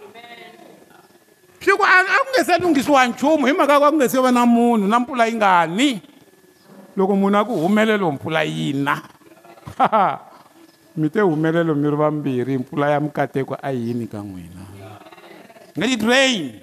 swi 1.59 1.75
ku 1.75 1.83
a 1.83 2.00
ku 2.24 2.29
nge 2.31 2.41
se 2.47 2.53
lunghisiwa 2.63 3.03
nchumu 3.12 3.43
hi 3.43 3.51
mhaka 3.51 3.75
ku 3.75 3.83
a 3.83 3.91
ku 3.91 4.00
nge 4.00 4.07
se 4.15 4.17
va 4.24 4.31
na 4.31 4.47
munhu 4.47 4.88
na 4.88 5.03
mpfula 5.03 5.27
yi 5.27 5.36
nga 5.36 5.67
ni 5.67 6.00
loko 6.95 7.12
munhu 7.12 7.36
a 7.36 7.43
ku 7.43 7.59
humelelo 7.59 8.07
mpfula 8.15 8.47
yi 8.47 8.71
na 8.71 9.03
mi 10.98 11.10
te 11.13 11.22
humelelo 11.22 11.75
mi 11.77 11.86
ri 11.89 11.96
vambirhi 11.98 12.58
mpfula 12.58 12.89
ya 12.89 13.00
mikateko 13.00 13.54
a 13.62 13.70
yi 13.72 13.88
yini 13.94 14.08
ka 14.10 14.18
n'wina 14.25 14.63
nga 15.77 15.86
ti 15.86 15.96
rain 16.10 16.58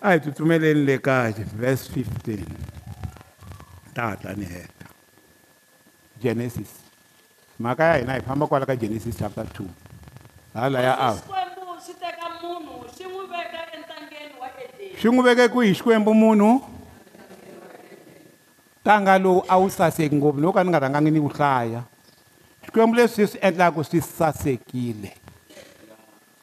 a 0.00 0.16
hi 0.16 0.18
tsutsumeleni 0.24 0.80
le 0.88 0.96
kaya 0.96 1.36
verse 1.60 1.92
15 1.92 2.40
ta 3.92 4.16
hatla 4.16 4.32
ni 4.32 4.48
heta 4.48 4.88
genesis 6.24 6.72
mhaka 7.60 7.84
ya 7.84 7.96
hina 8.00 8.16
hi 8.16 8.24
famba 8.24 8.48
kwala 8.48 8.64
ka 8.64 8.72
genesis 8.72 9.12
chapter 9.12 9.44
2 9.44 9.68
hala 10.56 10.80
ya 10.80 10.94
a 10.96 11.12
swi 14.96 15.12
n'wi 15.12 15.20
veke 15.28 15.52
ku 15.52 15.60
hi 15.60 15.76
xikwembu 15.76 16.16
munhu 16.16 16.64
ntanga 18.80 19.20
lowu 19.20 19.44
a 19.44 19.60
wu 19.60 19.68
saseki 19.68 20.16
ngopfu 20.16 20.40
loko 20.40 20.56
ka 20.56 20.64
ni 20.64 20.72
nga 20.72 20.80
rhangangi 20.80 21.12
ni 21.12 21.20
wu 21.20 21.28
hlaya 21.28 21.84
xikwembu 22.66 22.94
leswi 22.96 23.26
swi 23.26 23.38
endlaka 23.42 23.84
swi 23.84 24.00
sasekile 24.00 25.12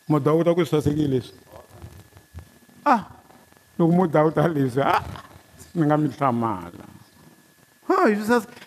mu 0.07 0.19
dawuta 0.19 0.53
ku 0.55 0.63
swi 0.65 0.71
sasekile 0.79 1.07
leswi 1.07 1.37
ah 2.85 3.03
loko 3.77 3.91
mu 3.91 4.07
dawuta 4.07 4.47
leswi 4.47 4.81
a 4.81 5.03
ni 5.75 5.83
nga 5.85 5.97
mi 5.97 6.09
hlamala 6.09 6.85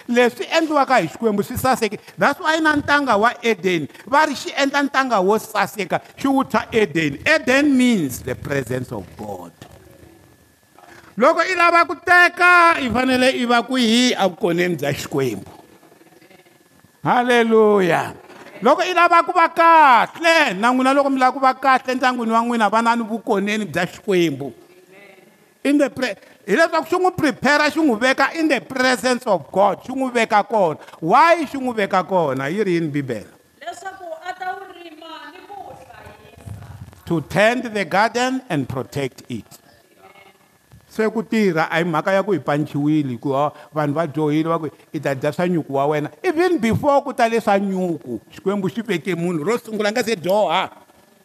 leswi 0.09 0.45
endliwaka 0.59 0.99
hi 1.01 1.09
xikwembu 1.09 1.43
swi 1.43 1.57
saseke 1.59 1.99
that's 2.19 2.41
why 2.41 2.59
na 2.61 2.77
ntanga 2.77 3.17
wa 3.17 3.33
eden 3.43 3.89
va 4.07 4.25
ri 4.27 4.35
xi 4.37 4.53
endla 4.57 4.83
ntanga 4.83 5.21
wo 5.21 5.39
saseka 5.39 6.01
xi 6.17 6.29
wu 6.29 6.45
tshwa 6.45 6.63
eden 6.73 7.19
eden 7.25 7.77
means 7.77 8.21
the 8.23 8.35
presence 8.35 8.93
of 8.93 9.05
god 9.17 9.53
loko 11.17 11.41
i 11.41 11.55
lava 11.57 11.85
ku 11.89 11.97
teka 12.05 12.77
i 12.85 12.91
fanele 12.93 13.33
i 13.33 13.45
va 13.49 13.63
ku 13.65 13.75
hi 13.81 14.13
evukoneni 14.13 14.77
bya 14.77 14.93
xikwembu 14.93 15.56
haleluya 17.07 18.13
loko 18.63 18.83
i 18.83 18.95
lava 18.95 19.23
ku 19.23 19.33
va 19.33 19.47
kahle 19.59 20.55
na 20.59 20.71
n'wina 20.73 20.93
loko 20.97 21.11
mi 21.11 21.21
lava 21.23 21.33
ku 21.37 21.41
va 21.45 21.53
kahle 21.55 21.93
endyangwini 21.95 22.33
wa 22.35 22.41
n'wina 22.47 22.69
va 22.71 22.83
na 22.83 22.97
ni 22.97 23.03
vukoneni 23.07 23.65
bya 23.71 23.87
xikwembu 23.87 24.51
in 25.65 25.79
the 25.79 25.89
pre 25.91 26.09
hi 26.49 26.57
leswaku 26.59 26.87
xi 26.91 26.97
n'wi 26.99 27.11
prepara 27.21 27.71
xi 27.71 27.81
n'wi 27.85 27.97
veka 28.01 28.27
in 28.41 28.49
the 28.51 28.59
presence 28.73 29.27
of 29.35 29.47
god 29.55 29.83
xi 29.87 29.93
n'wi 29.93 30.11
veka 30.19 30.43
kona 30.43 30.77
why 31.01 31.45
xi 31.53 31.59
n'wi 31.63 31.73
veka 31.81 32.03
kona 32.11 32.49
yi 32.55 32.65
ri 32.67 32.75
yini 32.81 32.89
bibele 32.97 33.31
leswaku 33.63 34.09
a 34.31 34.35
ta 34.41 34.49
wu 34.57 34.65
rima 34.75 35.15
ni 35.33 35.39
ku 35.47 35.63
wu 35.63 35.73
hlayisa 35.79 36.67
to 37.07 37.21
tend 37.21 37.65
the 37.79 37.85
garden 37.85 38.43
and 38.49 38.67
protect 38.73 39.23
it 39.29 39.47
se 40.97 41.05
ku 41.13 41.21
tirha 41.23 41.69
a 41.69 41.77
hi 41.79 41.85
mhaka 41.85 42.13
ya 42.17 42.25
ku 42.25 42.33
hi 42.33 42.41
panchiwile 42.41 43.13
hikuva 43.13 43.53
vanhu 43.75 43.93
va 43.95 44.07
dyohile 44.09 44.49
va 44.49 44.59
ku 44.59 44.67
i 44.93 44.99
ta 45.01 45.13
dya 45.15 45.31
swa 45.33 45.45
nyuku 45.49 45.69
wa 45.77 45.85
wena 45.93 46.09
even 46.25 46.57
before 46.59 47.03
ku 47.05 47.13
ta 47.13 47.29
leswa 47.29 47.59
nyuku 47.61 48.17
xikwembu 48.33 48.67
xi 48.73 48.81
veke 48.83 49.13
munhu 49.15 49.45
ro 49.45 49.59
sungula 49.61 49.93
nga 49.93 50.01
se 50.05 50.17
dyoha 50.17 50.73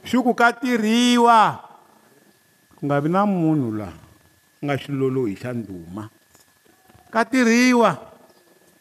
xi 0.03 0.17
ku 0.19 0.35
ka 0.35 0.51
tirhiwa 0.53 1.39
ku 2.75 2.83
nga 2.85 2.99
vi 2.99 3.07
na 3.09 3.23
munhu 3.23 3.71
laha 3.79 3.95
nga 4.59 4.73
xilolo 4.77 5.23
hi 5.31 5.35
xa 5.39 5.55
ndhuma 5.55 6.03
ka 7.07 7.23
tirhiwa 7.25 7.95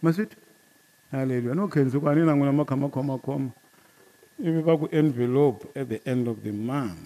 masit 0.02 0.34
haleluya 1.14 1.54
no 1.54 1.70
khenzukanina 1.70 2.34
n'wina 2.34 2.52
ma 2.52 2.64
kha 2.66 2.76
ma 2.82 2.88
khomakhoma 2.90 3.48
ivi 4.42 4.58
va 4.66 4.72
ku 4.80 4.86
envelope 4.90 5.70
at 5.78 5.86
the 5.88 6.02
end 6.04 6.26
of 6.26 6.42
the 6.42 6.50
month 6.52 6.98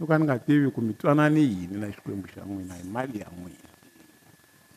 noka 0.00 0.18
ni 0.18 0.24
nga 0.28 0.38
tivi 0.38 0.68
ku 0.70 0.80
mi 0.84 0.92
twanani 0.92 1.40
yini 1.40 1.76
na 1.80 1.88
xikwembu 1.90 2.28
xa 2.28 2.42
n'wina 2.44 2.74
hi 2.76 2.84
mali 2.88 3.16
ya 3.18 3.28
n'wina 3.32 3.68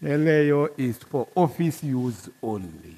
yeleyo 0.01 0.69
is 0.79 0.95
for 1.11 1.27
office 1.35 1.83
use 1.83 2.31
only 2.41 2.95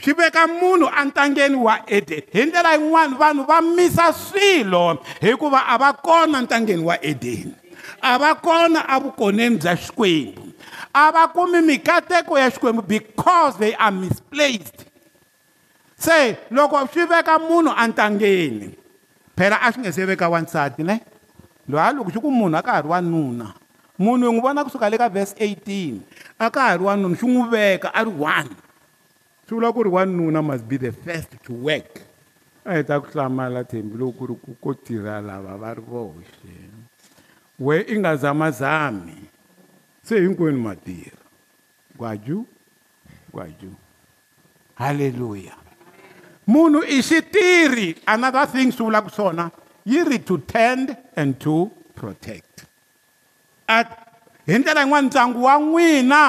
swi 0.00 0.12
veka 0.12 0.44
munhu 0.46 0.84
antangeni 1.02 1.56
wa 1.56 1.74
edeni 1.96 2.26
hi 2.32 2.44
ndlela 2.46 2.72
yin'wani 2.76 3.16
vanhu 3.22 3.46
va 3.48 3.60
misa 3.60 4.12
swilo 4.12 5.00
hikuva 5.20 5.60
a 5.72 5.78
va 5.80 5.92
kona 5.92 6.40
ntangeni 6.44 6.82
wa 6.84 6.96
edeni 7.02 7.54
a 8.04 8.18
va 8.20 8.34
kona 8.34 8.80
evukoneni 8.96 9.56
bya 9.56 9.76
xikwembu 9.76 10.52
a 10.92 11.06
va 11.12 11.22
kumi 11.32 11.60
mikateko 11.62 12.38
ya 12.38 12.50
xikwembu 12.50 12.82
because 12.84 13.56
they 13.56 13.72
are 13.74 13.90
misplaced 13.96 14.84
se 15.96 16.36
loko 16.50 16.76
swi 16.92 17.08
veka 17.08 17.38
munhu 17.38 17.72
antangeni 17.72 18.76
phela 19.36 19.56
a 19.62 19.72
swi 19.72 19.80
nge 19.82 19.92
se 19.92 20.04
veka 20.06 20.28
wansati 20.28 20.82
ne 20.82 21.00
loyi 21.68 21.84
a 21.86 21.92
loko 21.92 22.10
xi 22.10 22.20
ku 22.20 22.30
munhu 22.30 22.56
a 22.56 22.62
ka 22.62 22.72
ha 22.76 22.82
ri 22.82 22.88
wanuna 22.88 23.54
munhu 23.98 24.26
hi 24.26 24.32
n'wi 24.34 24.40
vona 24.42 24.64
kusuka 24.64 24.90
le 24.90 24.98
ka 24.98 25.08
vhesi 25.08 25.34
18 25.36 26.38
a 26.38 26.50
ka 26.50 26.70
ha 26.70 26.76
ri 26.78 26.84
wanuna 26.84 27.14
xi 27.16 27.26
n'wi 27.26 27.44
veka 27.52 27.88
a 27.94 28.02
ri 28.04 28.12
one 28.12 28.52
swi 29.46 29.52
vula 29.56 29.72
ku 29.72 29.80
ri 29.86 29.90
wanuna 29.90 30.42
must 30.42 30.64
be 30.68 30.76
the 30.78 30.92
first 30.92 31.30
to 31.46 31.52
work 31.66 32.02
a 32.66 32.80
hi 32.80 32.82
ta 32.84 32.98
ku 33.00 33.08
hlamala 33.14 33.64
thembi 33.64 33.96
loko 33.96 34.18
ku 34.18 34.24
ri 34.30 34.36
ku 34.44 34.50
ko 34.60 34.70
tirha 34.74 35.20
lava 35.24 35.56
va 35.56 35.70
ri 35.74 35.82
voxe 35.82 36.56
we 37.58 37.84
i 37.86 37.94
nga 37.98 38.16
zamazami 38.16 39.28
se 40.02 40.16
hinkwenu 40.20 40.58
matirha 40.60 41.16
gwaju 41.96 42.46
gwaju 43.32 43.70
halleluya 44.74 45.59
munhu 46.48 46.82
i 46.86 47.02
xitirhi 47.02 47.96
another 48.06 48.46
thing 48.52 48.72
swi 48.72 48.86
vulaka 48.88 49.10
swona 49.14 49.50
yi 49.84 50.02
ri 50.04 50.18
to 50.18 50.38
tend 50.38 50.96
and 51.16 51.36
to 51.40 51.68
protect 51.94 52.64
hi 54.46 54.58
ndlela 54.58 54.82
yin'wana 54.84 55.06
ndyangu 55.08 55.42
wa 55.44 55.54
n'wina 55.60 56.22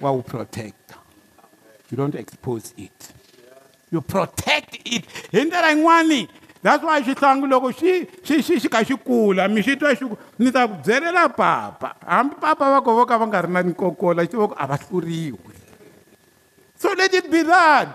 wa 0.00 0.10
wu 0.12 0.22
protect 0.22 0.92
you 1.90 1.96
don't 1.96 2.14
expose 2.14 2.72
it 2.76 3.12
you 3.92 4.00
protect 4.00 4.80
it 4.84 5.04
hi 5.32 5.44
ndlela 5.44 5.70
yin'wani 5.72 6.28
that's 6.62 6.82
why 6.84 7.00
xihlangu 7.04 7.46
loko 7.46 7.70
xi 7.78 7.92
xi 8.24 8.42
xi 8.42 8.54
xi 8.60 8.68
kha 8.68 8.82
xi 8.84 8.94
kula 8.96 9.48
mi 9.48 9.62
xi 9.62 9.76
twa 9.76 9.94
xi 9.94 10.04
ku 10.08 10.16
ni 10.38 10.50
ta 10.50 10.66
ku 10.66 10.74
byelela 10.84 11.28
papa 11.28 11.94
hambi 12.06 12.34
papa 12.40 12.72
va 12.72 12.78
ko 12.80 12.96
vo 12.96 13.04
ka 13.06 13.18
va 13.20 13.26
nga 13.30 13.44
ri 13.46 13.50
na 13.52 13.60
nkokola 13.62 14.26
xi 14.30 14.36
va 14.36 14.48
ku 14.50 14.54
a 14.58 14.64
va 14.66 14.76
hluriwi 14.76 15.54
so 16.76 16.92
let 16.96 17.14
it 17.14 17.30
be 17.30 17.42
that 17.42 17.94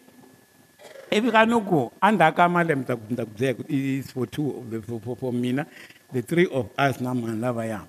ivi 1.11 1.29
ka 1.31 1.45
ni 1.45 1.55
ku 1.67 1.91
a 2.01 2.07
ndzhaku 2.11 2.37
ka 2.39 2.45
malembe 2.55 2.85
ta 2.87 2.95
ku 2.95 3.03
ni 3.09 3.15
ta 3.19 3.25
ku 3.27 3.33
byeha 3.35 3.53
ku 3.57 3.63
is 3.67 4.07
for 4.15 4.25
two 4.25 4.47
for, 4.87 4.99
for, 5.03 5.15
for 5.19 5.31
mina 5.33 5.67
the 6.15 6.21
three 6.23 6.47
of 6.47 6.69
us 6.79 6.99
na 7.03 7.11
mani 7.13 7.35
lavaya 7.35 7.83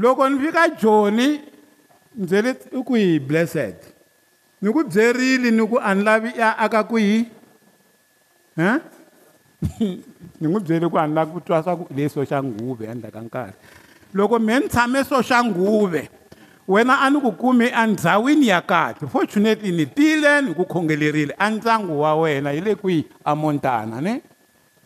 loko 0.00 0.24
ni 0.24 0.36
fika 0.40 0.64
joni 0.80 1.28
ni 2.16 2.26
byeli 2.26 2.52
i 2.72 2.80
ku 2.80 2.92
hi 2.96 3.20
blessed 3.20 3.76
ni 4.62 4.72
ku 4.72 4.80
byerile 4.88 5.52
ni 5.52 5.62
ku 5.68 5.76
a 5.76 5.92
ni 5.94 6.02
lavi 6.02 6.30
ya 6.32 6.56
aka 6.56 6.80
ku 6.88 6.96
hi 6.96 7.28
e 8.56 8.68
ni 10.40 10.46
n'wi 10.48 10.60
byeli 10.64 10.88
ku 10.88 10.96
a 10.96 11.04
ni 11.06 11.12
lava 11.12 11.32
ku 11.36 11.40
twa 11.44 11.60
swa 11.62 11.76
ku 11.76 11.84
leyi 11.94 12.08
soxa 12.08 12.40
nguve 12.40 12.88
a 12.88 12.94
ndzhaku 12.96 13.12
ka 13.12 13.20
nkarhi 13.26 13.54
loko 14.16 14.38
mhe 14.40 14.56
ni 14.64 14.68
tshame 14.72 15.04
soxa 15.04 15.44
nguve 15.44 16.08
wena 16.68 16.96
a 17.00 17.10
ni 17.10 17.20
ku 17.20 17.32
kumi 17.32 17.70
andhawini 17.70 18.48
ya 18.48 18.60
kahle 18.60 19.08
fortunately 19.08 19.70
ni 19.72 19.86
tile 19.86 20.40
ni 20.42 20.54
ku 20.54 20.64
khongelerile 20.64 21.34
a 21.38 21.50
ndyangu 21.50 22.00
wa 22.00 22.16
wena 22.16 22.50
hi 22.50 22.60
le 22.60 22.74
kwihi 22.74 23.04
amontana 23.24 24.00
ne 24.00 24.22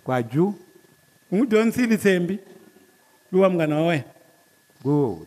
kwaju 0.04 0.54
u 1.32 1.36
n'wi 1.36 1.46
dyondzisile 1.46 1.96
tshembi 1.96 2.38
luwa 3.32 3.48
munghana 3.50 3.76
wa 3.76 3.86
wena 3.86 4.04
good 4.84 5.26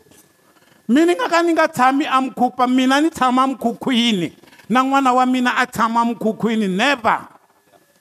mina 0.88 1.14
nga 1.16 1.28
ka 1.30 1.42
ni 1.44 1.54
nga 1.54 1.68
tshami 1.68 2.06
amkhupha 2.06 2.68
mina 2.68 3.02
ni 3.02 3.10
tshama 3.10 3.48
mkhukhwini 3.48 4.34
na 4.70 4.84
n'wana 4.84 5.14
wa 5.14 5.26
mina 5.26 5.58
a 5.58 5.66
tshama 5.66 6.06
mkhukhwini 6.06 6.68
never 6.68 7.20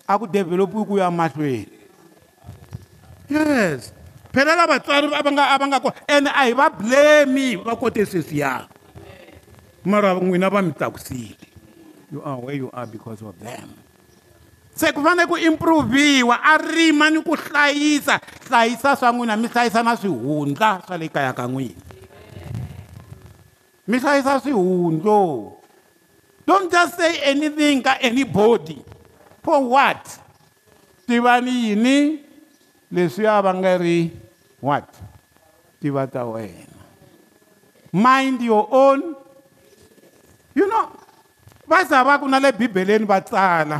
a 0.06 0.18
ku 0.18 0.26
developiwi 0.26 0.84
ku 0.84 0.98
ya 0.98 1.10
mahlweni 1.10 1.68
yes 3.30 3.92
phela 4.32 4.56
la 4.56 4.66
vatswari 4.66 5.08
va 5.12 5.20
nga 5.20 5.58
va 5.60 5.66
nga 5.68 5.80
kona 5.80 5.94
ene 6.08 6.30
a 6.32 6.42
hi 6.48 6.52
va 6.56 6.68
blame 6.72 7.46
va 7.66 7.76
kote 7.76 8.04
sweswiya 8.08 8.66
mara 9.84 10.14
n'wina 10.16 10.48
va 10.50 10.62
mi 10.64 10.72
tlakusile 10.72 11.36
you 12.12 12.22
are 12.24 12.40
where 12.40 12.56
you 12.56 12.70
are 12.72 12.86
because 12.88 13.20
of 13.22 13.36
them 13.40 13.68
se 14.74 14.88
ku 14.96 15.04
fanele 15.04 15.28
ku 15.28 15.36
improve-iwa 15.36 16.40
a 16.40 16.56
rima 16.64 17.10
ni 17.12 17.20
ku 17.22 17.36
hlayisa 17.36 18.16
hlayisa 18.48 18.96
swa 18.96 19.12
n'wina 19.12 19.36
mi 19.36 19.48
hlayisa 19.52 19.84
na 19.84 19.92
swihundla 20.00 20.80
swa 20.88 20.96
le 20.96 21.08
kaya 21.12 21.32
ka 21.36 21.44
n'wina 21.44 21.82
mi 23.84 23.96
hlayisa 24.00 24.40
swihundlo 24.40 25.60
don't 26.48 26.72
just 26.72 26.96
say 26.96 27.20
anything 27.28 27.84
ka 27.84 28.00
anybody 28.00 28.80
for 29.44 29.60
what 29.76 30.00
tivani 31.04 31.68
yini 31.68 32.24
leswiya 32.88 33.42
va 33.44 33.52
nga 33.52 33.76
ri 33.76 34.21
what? 34.62 34.86
Give 35.82 35.96
it 35.98 36.14
away. 36.14 36.54
Mind 37.92 38.38
your 38.40 38.66
own. 38.70 39.16
You 40.54 40.66
know, 40.70 40.86
vaza 41.68 42.04
va 42.06 42.18
ku 42.22 42.28
na 42.30 42.38
le 42.38 42.52
bibeleni 42.54 43.04
va 43.06 43.18
tsala 43.20 43.78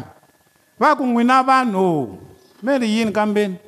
va 0.81 0.97
ku 0.97 1.05
n'wina 1.05 1.43
vanhu 1.45 2.17
mi 2.65 2.73
ri 2.81 2.89
yini 2.97 3.13
kambeni 3.13 3.61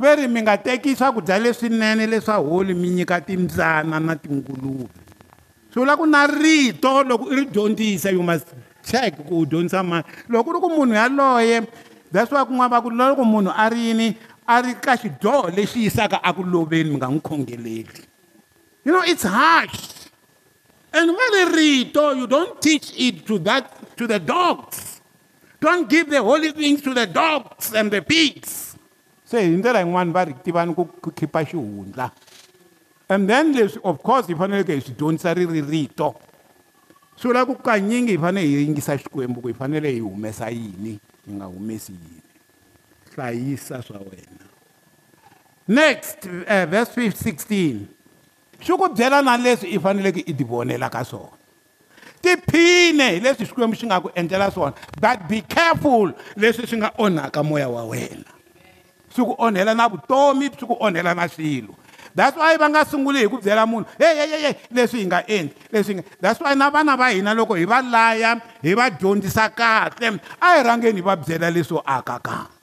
ve 0.00 0.08
ri 0.16 0.24
mi 0.32 0.40
nga 0.40 0.56
teki 0.56 0.96
swakudya 0.96 1.36
leswinene 1.38 2.06
leswa 2.08 2.36
holi 2.40 2.72
mi 2.74 2.88
nyika 2.96 3.20
timbyana 3.26 3.98
na 4.00 4.14
tinguluve 4.16 4.88
swi 5.68 5.80
vula 5.84 5.92
ku 6.00 6.06
na 6.08 6.24
rito 6.26 7.02
loko 7.04 7.28
i 7.28 7.34
ri 7.44 7.44
dyondzisa 7.52 8.08
you 8.16 8.22
must 8.24 8.48
check 8.86 9.12
ku 9.28 9.42
u 9.44 9.44
dyondzisa 9.44 9.82
mani 9.84 10.06
loko 10.32 10.46
ku 10.48 10.50
ri 10.56 10.60
ku 10.64 10.68
munhu 10.72 10.94
yaloye 10.96 11.68
that's 12.14 12.32
why 12.32 12.44
ku 12.48 12.54
n'wa 12.56 12.70
va 12.72 12.80
ku 12.80 12.88
loko 12.88 13.26
munhu 13.28 13.52
a 13.52 13.68
ri 13.68 13.92
yini 13.92 14.16
a 14.44 14.60
ri 14.60 14.76
ka 14.76 14.96
xidyoho 14.96 15.48
lexi 15.56 15.88
yisaka 15.88 16.20
aku 16.20 16.44
loveni 16.44 16.90
mi 16.92 16.96
nga 17.00 17.08
n'wi 17.08 17.20
khongeleli 17.24 18.04
you 18.84 18.92
know 18.92 19.00
it's 19.08 19.24
harsh 19.24 20.12
and 20.92 21.08
vale 21.08 21.40
rito 21.56 22.12
you 22.12 22.26
don't 22.28 22.60
teach 22.60 22.92
it 23.00 23.24
to 23.24 23.38
that 23.40 23.72
to 23.96 24.04
the 24.06 24.20
dogs 24.20 25.00
don't 25.64 25.88
give 25.88 26.10
the 26.12 26.20
holy 26.20 26.52
things 26.52 26.82
to 26.84 26.92
the 26.92 27.06
dogs 27.08 27.72
and 27.72 27.88
the 27.90 28.04
pigs 28.04 28.76
se 29.24 29.40
hi 29.40 29.48
ndlela 29.56 29.80
yin'wani 29.80 30.12
va 30.12 30.22
ri 30.28 30.34
tivani 30.44 30.76
ku 30.76 30.84
khipa 31.16 31.40
xihundla 31.48 32.12
and 33.08 33.24
then 33.28 33.54
leswi 33.56 33.80
of 33.82 33.96
course 34.04 34.26
hi 34.28 34.34
faneleke 34.36 34.76
hi 34.76 34.82
swi 34.84 34.92
dyondzisa 34.92 35.32
ri 35.36 35.46
ri 35.48 35.60
rito 35.64 36.12
swi 37.16 37.32
vula 37.32 37.46
ku 37.48 37.56
kanyingi 37.56 38.12
hi 38.20 38.20
fanele 38.20 38.44
hi 38.46 38.60
yingisa 38.68 38.92
xikwembu 39.00 39.40
ku 39.40 39.48
hi 39.48 39.54
fanele 39.56 39.88
hi 39.88 40.00
humesa 40.04 40.50
yini 40.52 41.00
hi 41.24 41.32
nga 41.40 41.44
humesi 41.48 41.92
yini 41.96 42.22
hlayisa 43.16 43.82
swa 43.82 43.98
wena 43.98 44.42
next 45.68 46.18
uh, 46.26 46.64
verse 46.70 46.90
16 46.96 47.76
swi 48.66 48.76
ku 48.76 48.88
byela 48.94 49.22
na 49.22 49.36
leswi 49.36 49.70
i 49.74 49.78
faneleke 49.78 50.20
i 50.26 50.34
tivonela 50.34 50.90
ka 50.90 51.04
swona 51.04 51.38
tiphine 52.20 53.08
hi 53.16 53.20
leswi 53.24 53.46
xikwembu 53.48 53.76
xi 53.76 53.86
nga 53.86 54.00
ku 54.00 54.10
endlela 54.14 54.50
swona 54.52 54.74
but 55.00 55.24
be 55.28 55.40
careful 55.40 56.12
leswi 56.36 56.66
swi 56.66 56.78
nga 56.82 56.92
onhaka 56.98 57.40
moya 57.42 57.68
wa 57.68 57.84
wena 57.88 58.28
swi 59.14 59.22
ku 59.24 59.34
onhela 59.38 59.72
na 59.74 59.88
vutomi 59.88 60.50
swi 60.58 60.66
ku 60.68 60.76
onhela 60.80 61.14
na 61.16 61.28
swilo 61.28 61.74
that's 62.14 62.36
why 62.38 62.56
va 62.60 62.68
nga 62.68 62.84
sunguli 62.84 63.24
hi 63.24 63.28
ku 63.28 63.40
byela 63.40 63.64
munhu 63.66 63.88
heyeyeye 63.98 64.52
leswi 64.70 65.00
hi 65.00 65.06
nga 65.08 65.24
endli 65.26 65.56
leswi 65.72 65.94
hi 65.94 66.00
nga 66.00 66.04
that's 66.20 66.40
why 66.44 66.52
na 66.52 66.68
vana 66.70 66.96
va 66.96 67.08
hina 67.08 67.32
loko 67.34 67.54
hi 67.56 67.64
va 67.64 67.80
laya 67.82 68.36
hi 68.60 68.74
va 68.76 68.90
dyondzisa 68.90 69.48
kahle 69.48 70.12
a 70.40 70.46
hi 70.56 70.62
rhangeni 70.62 71.00
hi 71.00 71.06
va 71.08 71.16
byela 71.16 71.48
leswo 71.50 71.80
aka 71.84 72.18
kan 72.20 72.53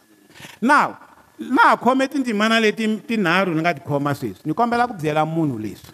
now 0.62 0.97
na 1.39 1.62
ha 1.63 1.76
khome 1.78 2.08
tindzimana 2.08 2.60
leti 2.60 2.97
tinharhu 2.97 3.52
ni 3.54 3.62
nga 3.62 3.74
ti 3.74 3.82
khoma 3.82 4.13
sweswi 4.15 4.45
ni 4.45 4.54
kombela 4.54 4.86
ku 4.88 4.93
byela 4.93 5.26
munhu 5.26 5.58
leswi 5.58 5.89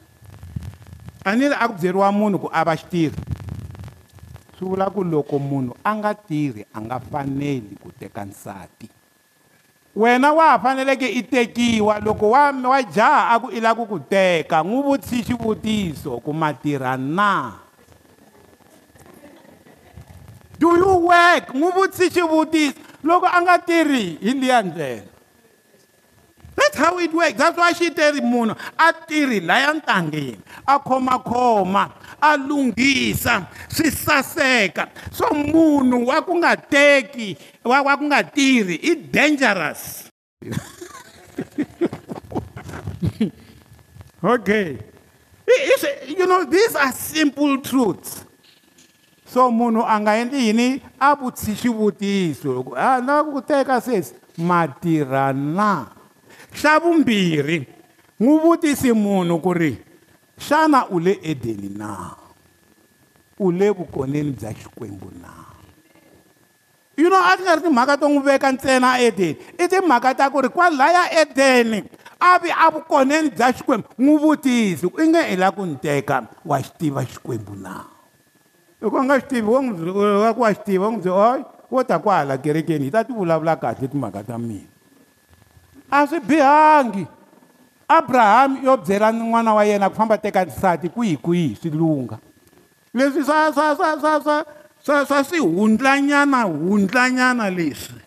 a 1.23 1.32
ni 1.36 1.47
ri 1.47 1.56
a 1.56 1.65
ku 1.67 1.73
byeriwa 1.80 2.12
munhu 2.12 2.38
ku 2.43 2.49
a 2.51 2.65
va 2.67 2.75
xitirhi 2.75 3.15
swi 4.60 4.67
vula 4.67 4.89
ku 4.91 5.03
loko 5.08 5.39
munhu 5.39 5.71
a 5.84 5.89
nga 5.95 6.12
tirhi 6.13 6.65
a 6.75 6.82
nga 6.84 6.99
faneli 6.99 7.80
ku 7.80 7.91
teka 7.95 8.25
nsati 8.27 8.89
wena 9.95 10.36
wa 10.36 10.49
ha 10.51 10.60
faneleke 10.60 11.08
i 11.15 11.23
tekiwa 11.23 11.99
loko 12.03 12.30
wa 12.36 12.51
wa 12.51 12.82
jaha 12.84 13.32
a 13.32 13.39
ku 13.39 13.47
i 13.47 13.63
lava 13.63 13.80
ku 13.80 13.86
ku 13.88 13.99
teka 14.03 14.60
n'wi 14.67 14.84
vutisi 14.84 15.23
xivutiso 15.32 16.19
ku 16.19 16.36
ma 16.36 16.51
tirha 16.51 16.99
na 16.99 17.63
do 20.60 20.75
you 20.75 21.08
work 21.08 21.56
n'wi 21.56 21.71
vutisi 21.71 22.12
xivutiso 22.12 22.87
loko 23.08 23.26
a 23.32 23.39
nga 23.43 23.56
tirhi 23.65 24.06
hi 24.22 24.32
liya 24.36 24.60
ndlela 24.63 25.15
that's 26.58 26.76
how 26.78 26.98
it 27.00 27.13
works 27.13 27.38
that's 27.39 27.58
why 27.58 27.72
xi 27.72 27.89
teri 27.98 28.20
munhu 28.22 28.54
a 28.76 28.88
tirhi 29.08 29.39
laya 29.50 29.72
ntangeni 29.74 30.38
a 30.67 30.76
khomakhoma 30.88 31.84
a 32.22 32.32
lunghisa 32.48 33.36
swi 33.76 33.88
saseka 34.06 34.84
so 35.12 35.28
munhu 35.32 36.06
wa 36.12 36.22
ku 36.22 36.34
nga 36.41 36.56
teki 36.58 37.30
wa 37.63 37.78
wa 37.88 37.93
ku 37.98 38.04
nga 38.12 38.22
tirhi 38.36 38.76
i 38.84 38.91
dangerous 39.15 40.12
okay 44.36 44.78
you 46.17 46.26
know 46.28 46.43
these 46.46 46.76
are 46.76 46.91
simple 46.91 47.56
truths 47.62 48.27
so 49.28 49.52
munhu 49.52 49.84
a 49.86 50.00
nga 50.00 50.13
endli 50.20 50.48
yini 50.48 50.66
a 51.00 51.10
vutisi 51.16 51.52
xivutiso 51.60 52.48
loko 52.56 52.72
a 52.80 52.98
ni 53.00 53.08
lava 53.08 53.28
ku 53.28 53.42
teka 53.44 53.82
sesi 53.84 54.13
ma 54.48 54.63
tirha 54.82 55.36
na 55.36 55.70
xa 56.60 56.72
vumbirhi 56.80 57.58
n'wi 58.22 58.36
vutisi 58.44 58.90
munhu 59.06 59.36
ku 59.44 59.52
ri 59.52 59.72
xana 60.46 60.80
u 60.94 60.98
le 61.06 61.13
edeni 61.32 61.68
na 61.80 61.92
u 63.36 63.46
le 63.58 63.68
vukoneni 63.78 64.32
bya 64.38 64.52
xikwembu 64.60 65.10
na 65.22 65.32
you 66.96 67.10
know 67.12 67.20
a 67.32 67.36
ti 67.36 67.44
nga 67.44 67.56
ri 67.60 67.68
timhaka 67.68 67.94
to 68.00 68.08
n'wi 68.08 68.24
veka 68.30 68.48
ntsena 68.56 68.90
edeni 69.08 69.36
i 69.60 69.66
timhaka 69.72 70.10
ta 70.18 70.32
ku 70.32 70.40
ri 70.40 70.48
kwalaya 70.56 71.04
edeni 71.22 71.80
a 72.16 72.40
vi 72.42 72.48
avukoneni 72.66 73.30
bya 73.36 73.48
xikwembu 73.56 73.88
n'wi 74.04 74.16
vutisi 74.24 74.86
ku 74.88 74.96
i 75.04 75.12
nge 75.12 75.22
i 75.36 75.36
lava 75.42 75.52
ku 75.58 75.63
ni 75.70 75.76
teka 75.88 76.16
wa 76.50 76.58
xi 76.63 76.72
tiva 76.80 77.04
xikwembu 77.12 77.56
na 77.66 77.76
loko 78.82 78.98
a 79.02 79.04
nga 79.06 79.18
xi 79.22 79.24
tivi 79.30 79.48
waku 79.50 80.42
wa 80.42 80.50
xi 80.54 80.62
tiva 80.66 80.86
wa 80.86 80.92
n'wi 80.94 81.02
byi 81.02 81.12
oy 81.13 81.40
wo 81.74 81.82
ta 81.84 81.98
kwahala 81.98 82.38
kerekeni 82.38 82.88
hi 82.94 82.94
ta 82.94 83.02
ti 83.04 83.10
vulavula 83.12 83.58
kahle 83.58 83.90
timhaka 83.90 84.22
ta 84.24 84.38
mina 84.38 84.70
a 85.90 86.06
swi 86.06 86.20
bihangi 86.22 87.08
abrahamu 87.90 88.62
yo 88.62 88.78
byela 88.78 89.10
n'wana 89.10 89.58
wa 89.58 89.63
yena 89.66 89.90
ku 89.90 89.96
famba 89.98 90.18
teka 90.22 90.46
nsati 90.46 90.94
kwihi 90.94 91.18
kwihi 91.18 91.58
swi 91.58 91.74
lunga 91.74 92.22
leswi 92.94 93.26
swa 93.26 93.50
swa 93.50 93.74
swa 93.74 93.90
swa 93.98 94.13
swa 94.24 94.38
swa 94.86 94.98
swa 95.10 95.20
swihundlanyanahundlanyana 95.26 97.50
leswi 97.50 97.98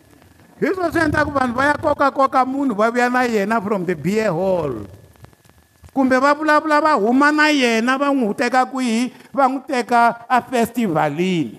hi 0.63 0.71
swo 0.71 0.87
swi 0.87 1.01
endlaka 1.03 1.35
vanhu 1.35 1.51
va 1.59 1.65
ya 1.75 1.75
kokakoka 1.75 2.47
munhu 2.47 2.79
va 2.79 2.91
vuya 2.95 3.11
na 3.11 3.27
yena 3.27 3.59
from 3.61 3.83
the 3.87 3.97
beer 3.99 4.31
hall 4.31 4.87
kumbe 6.01 6.17
va 6.17 6.33
vulavula 6.35 6.77
va 6.87 6.93
huma 7.03 7.29
na 7.39 7.47
yena 7.63 7.93
va 8.03 8.09
n'wi 8.17 8.29
teka 8.41 8.61
kwihi 8.73 9.01
va 9.37 9.45
n'wi 9.51 9.61
teka 9.73 10.01
a 10.29 10.39
festivalini 10.51 11.59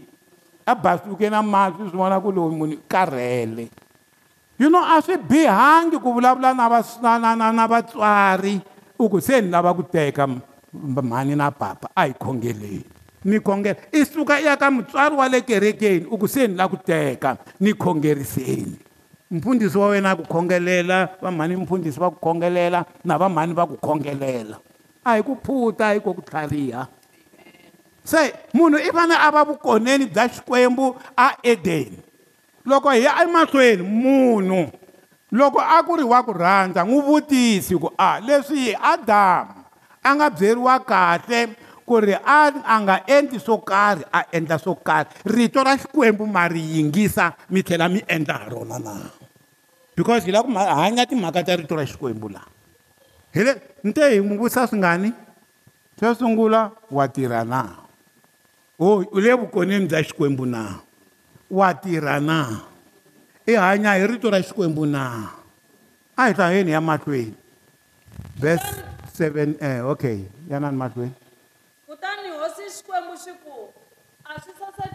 a 0.65 0.73
basuke 0.83 1.27
na 1.33 1.41
masi 1.53 1.83
swi 1.89 1.97
vona 2.01 2.17
ku 2.23 2.29
loyi 2.35 2.53
munhu 2.59 2.77
karhele 2.91 3.65
you 4.61 4.67
know 4.73 4.81
a 4.81 4.97
swi 5.05 5.17
bihangi 5.29 5.97
ku 6.03 6.09
vulavula 6.17 6.49
na 6.57 6.65
va 6.71 6.79
na 7.23 7.33
na 7.37 7.47
na 7.57 7.63
vatswari 7.73 8.53
u 9.01 9.09
ku 9.13 9.19
se 9.27 9.35
ni 9.41 9.47
lava 9.53 9.71
ku 9.77 9.83
teka 9.97 10.23
mhani 11.09 11.35
na 11.41 11.47
papa 11.61 11.87
a 11.93 12.03
hi 12.07 12.13
khongeleni 12.21 12.85
ni 13.29 13.37
khongela 13.45 13.77
i 13.97 14.05
suka 14.13 14.35
i 14.41 14.45
ya 14.49 14.53
ka 14.61 14.67
mutswari 14.75 15.15
wa 15.19 15.25
le 15.33 15.39
kerekeni 15.49 16.05
u 16.09 16.15
ku 16.21 16.27
se 16.33 16.41
ni 16.47 16.53
lava 16.57 16.71
ku 16.73 16.77
teka 16.91 17.37
ni 17.63 17.71
khongeriseni 17.81 18.75
mfundisi 19.31 19.77
wa 19.77 19.87
wena 19.87 20.11
akukhongelela 20.11 21.09
vamhani 21.21 21.55
mfundhisi 21.55 21.99
va 21.99 22.09
ku 22.11 22.19
khongelela 22.19 22.85
na 23.05 23.17
vamhani 23.17 23.53
va 23.53 23.67
ku 23.67 23.77
khongelela 23.77 24.57
a 25.05 25.15
hi 25.15 25.21
ku 25.23 25.37
phuta 25.43 25.87
a 25.89 25.93
hi 25.93 25.99
ko 25.99 26.13
ku 26.13 26.21
tlhariha 26.21 26.87
se 28.03 28.33
munhu 28.53 28.77
i 28.79 28.91
fane 28.91 29.15
a 29.15 29.31
va 29.31 29.43
vukoneni 29.47 30.05
bya 30.05 30.27
xikwembu 30.29 30.95
a 31.17 31.27
edeni 31.43 31.99
loko 32.65 32.89
hi 32.91 33.01
ya 33.03 33.23
emahlweni 33.23 33.83
munhu 33.83 34.67
loko 35.31 35.59
a 35.59 35.79
ku 35.83 35.95
ri 35.95 36.03
wa 36.03 36.23
ku 36.23 36.33
rhandza 36.33 36.83
n'wi 36.83 37.01
vutisi 37.01 37.77
ku 37.79 37.87
a 37.97 38.07
ah, 38.07 38.19
leswi 38.19 38.75
adamu 38.75 39.63
a 40.03 40.15
nga 40.15 40.27
byeriwa 40.29 40.79
kahle 40.83 41.41
ku 41.87 41.99
ri 42.03 42.13
a 42.19 42.39
a 42.67 42.75
nga 42.83 42.99
endli 43.07 43.39
swo 43.39 43.57
karhi 43.57 44.03
a 44.11 44.25
endla 44.31 44.59
swo 44.59 44.75
karhi 44.75 45.09
rito 45.25 45.63
ra 45.63 45.77
xikwembu 45.77 46.27
ma 46.27 46.47
ri 46.47 46.59
yingisa 46.75 47.33
mi 47.49 47.63
tlhela 47.63 47.87
mi 47.89 48.03
endla 48.07 48.33
ha 48.33 48.49
rona 48.49 48.79
na 48.79 49.20
because 49.95 50.23
hi 50.23 50.31
la 50.31 50.43
kuhanya 50.43 51.03
timhaka 51.07 51.43
ta 51.43 51.59
rito 51.59 51.73
ra 51.75 51.83
xikwembu 51.83 52.31
laha 52.31 52.47
hi 53.35 53.41
le 53.43 53.53
nte 53.83 54.03
hi 54.15 54.19
n'wi 54.19 54.35
vutisa 54.39 54.67
swingani 54.67 55.11
xo 55.99 56.13
sungula 56.15 56.71
wa 56.89 57.05
tirha 57.11 57.43
na 57.43 57.61
o 58.79 59.01
oh, 59.01 59.01
u 59.03 59.17
le 59.19 59.31
vukonini 59.39 59.87
bya 59.89 59.99
xikwembu 60.07 60.45
na 60.47 60.79
wa 61.51 61.69
tirha 61.75 62.19
na 62.19 62.37
i 63.43 63.53
hanya 63.55 63.99
hi 63.99 64.07
rito 64.07 64.29
ra 64.31 64.39
xikwembu 64.39 64.85
na 64.87 65.03
a 66.17 66.23
hi 66.29 66.33
hlaheni 66.35 66.71
ya 66.71 66.81
mahlweni 66.81 67.35
ves 68.39 68.63
7 69.19 69.59
eh, 69.59 69.81
okay 69.89 70.23
yanani 70.49 70.77
mahlweni 70.79 71.15
kutani 71.85 72.29
hosi 72.39 72.63
xikwembu 72.75 73.13
xiku 73.23 73.55
a 74.23 74.39
swi 74.39 74.53
sasa 74.59 74.90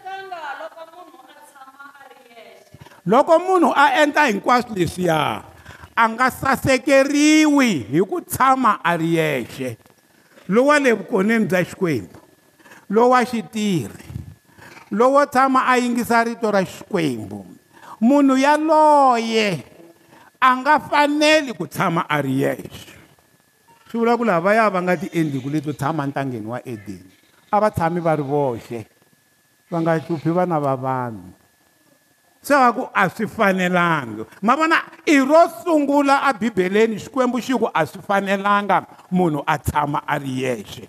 loko 3.06 3.38
munhu 3.38 3.70
a 3.70 4.02
endla 4.02 4.26
hinkwaswo 4.26 4.74
leswiya 4.74 5.46
a 5.94 6.02
nga 6.10 6.26
sasekeriwi 6.30 7.70
hi 7.94 8.00
ku 8.02 8.18
tshama 8.20 8.82
a 8.82 8.98
ri 8.98 9.14
yexe 9.14 9.78
lowu 10.50 10.68
wa 10.74 10.76
le 10.82 10.90
vukoneni 10.92 11.46
bya 11.46 11.60
xikwembu 11.68 12.18
lowu 12.90 13.10
wa 13.14 13.20
xitirhi 13.22 14.10
lowu 14.90 15.14
wo 15.16 15.22
tshama 15.26 15.60
a 15.70 15.74
yingisa 15.78 16.26
rito 16.26 16.50
ra 16.50 16.62
xikwembu 16.66 17.46
munhu 18.02 18.34
yaloye 18.34 19.62
a 20.42 20.50
nga 20.58 20.80
faneli 20.82 21.52
ku 21.54 21.66
tshama 21.70 22.02
a 22.10 22.18
ri 22.20 22.42
yexe 22.42 22.90
swi 23.86 23.98
vula 24.02 24.18
ku 24.18 24.24
lavaya 24.26 24.66
va 24.70 24.82
nga 24.82 24.98
ti 24.98 25.06
endliku 25.14 25.48
leto 25.48 25.70
tshama 25.72 26.02
ntangeni 26.10 26.46
wa 26.50 26.58
edeni 26.66 27.12
a 27.54 27.62
va 27.62 27.70
tshami 27.70 28.00
va 28.02 28.12
ri 28.18 28.22
voxe 28.26 28.78
va 29.70 29.78
nga 29.78 29.92
hluphi 30.02 30.30
vana 30.34 30.58
va 30.58 30.74
vanhu 30.74 31.45
se 32.46 32.54
va 32.54 32.70
ku 32.72 32.86
a 32.94 33.08
swi 33.10 33.26
fanelanga 33.26 34.22
ma 34.42 34.54
vona 34.56 34.76
i 35.06 35.18
ro 35.18 35.42
sungula 35.64 36.16
a 36.22 36.30
bibeleni 36.32 36.96
xikwembu 37.02 37.40
xi 37.42 37.58
ku 37.58 37.66
a 37.74 37.82
swi 37.90 38.00
fanelanga 38.06 38.84
munhu 39.10 39.42
a 39.46 39.58
tshama 39.58 39.98
a 40.06 40.14
ri 40.22 40.32
yexe 40.46 40.86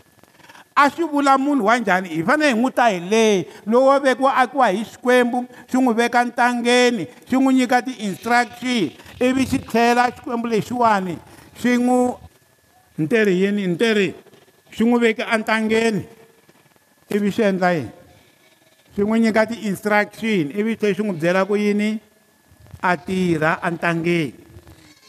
a 0.77 0.83
swi 0.93 1.03
vula 1.11 1.33
munhu 1.41 1.65
wa 1.65 1.77
njhani 1.79 2.09
hi 2.13 2.21
fanele 2.23 2.53
hi 2.53 2.57
n'wi 2.61 2.71
ta 2.77 2.85
hi 2.93 2.99
leyi 3.09 3.45
lowo 3.65 3.97
vekiwa 3.99 4.31
akiwa 4.37 4.67
hi 4.67 4.83
xikwembu 4.85 5.39
xi 5.71 5.77
n'wi 5.81 5.93
veka 5.97 6.19
ntangeni 6.29 7.03
xi 7.27 7.35
n'wi 7.41 7.51
nyika 7.57 7.81
ti-instruction 7.81 8.93
ivi 9.25 9.43
xi 9.49 9.57
tlhela 9.65 10.11
xikwembu 10.15 10.45
lexiwani 10.47 11.15
xi 11.61 11.69
n'wi 11.85 11.99
ni 12.97 13.07
te 13.07 13.19
ri 13.25 13.33
yini 13.43 13.67
ni 13.67 13.75
te 13.81 13.89
ri 13.97 14.09
xi 14.73 14.83
n'wi 14.85 14.97
veke 15.03 15.23
entangeni 15.35 16.05
ivi 17.09 17.29
xi 17.33 17.41
endla 17.49 17.73
yini 17.73 17.91
swi 18.97 19.05
n'wi 19.05 19.19
nyika 19.21 19.45
ti-instruction 19.45 20.49
ivi 20.57 20.73
swi 20.73 20.95
swi 20.97 21.05
n'wi 21.05 21.19
byela 21.21 21.45
ku 21.45 21.53
yini 21.53 22.01
a 22.81 22.97
tirha 22.97 23.59
entangeni 23.61 24.33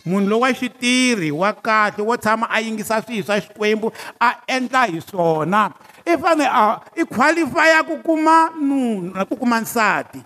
munhu 0.04 0.28
loyi 0.28 0.42
wa 0.44 0.50
xitirhi 0.52 1.30
wa 1.32 1.50
kahle 1.56 2.04
wo 2.04 2.12
tshama 2.20 2.44
a 2.52 2.60
yingisa 2.60 3.00
swihi 3.02 3.22
swa 3.24 3.40
xikwembu 3.40 3.88
a 4.20 4.28
endla 4.46 4.84
hi 4.92 5.00
swona 5.00 5.70
i 6.04 6.12
fane 6.20 6.44
a 6.44 6.80
i 7.00 7.04
qualifya 7.08 7.80
ku 7.88 7.96
kuma 8.04 8.52
nuna 8.60 9.24
ku 9.24 9.40
kuma 9.40 9.56
nsati 9.64 10.20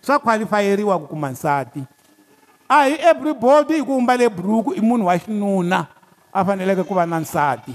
swa 0.00 0.22
qualifyeriwa 0.22 0.94
ku 1.02 1.06
kuma 1.10 1.34
nsati 1.34 1.82
a 2.70 2.86
hi 2.86 2.94
everybody 3.02 3.82
hi 3.82 3.82
ku 3.82 3.98
umbale 3.98 4.28
buruku 4.30 4.78
i 4.78 4.80
munhu 4.80 5.10
wa 5.10 5.18
xinuna 5.18 5.86
a 6.30 6.44
faneleke 6.46 6.86
ku 6.86 6.94
va 6.94 7.02
na 7.06 7.18
nsati 7.18 7.74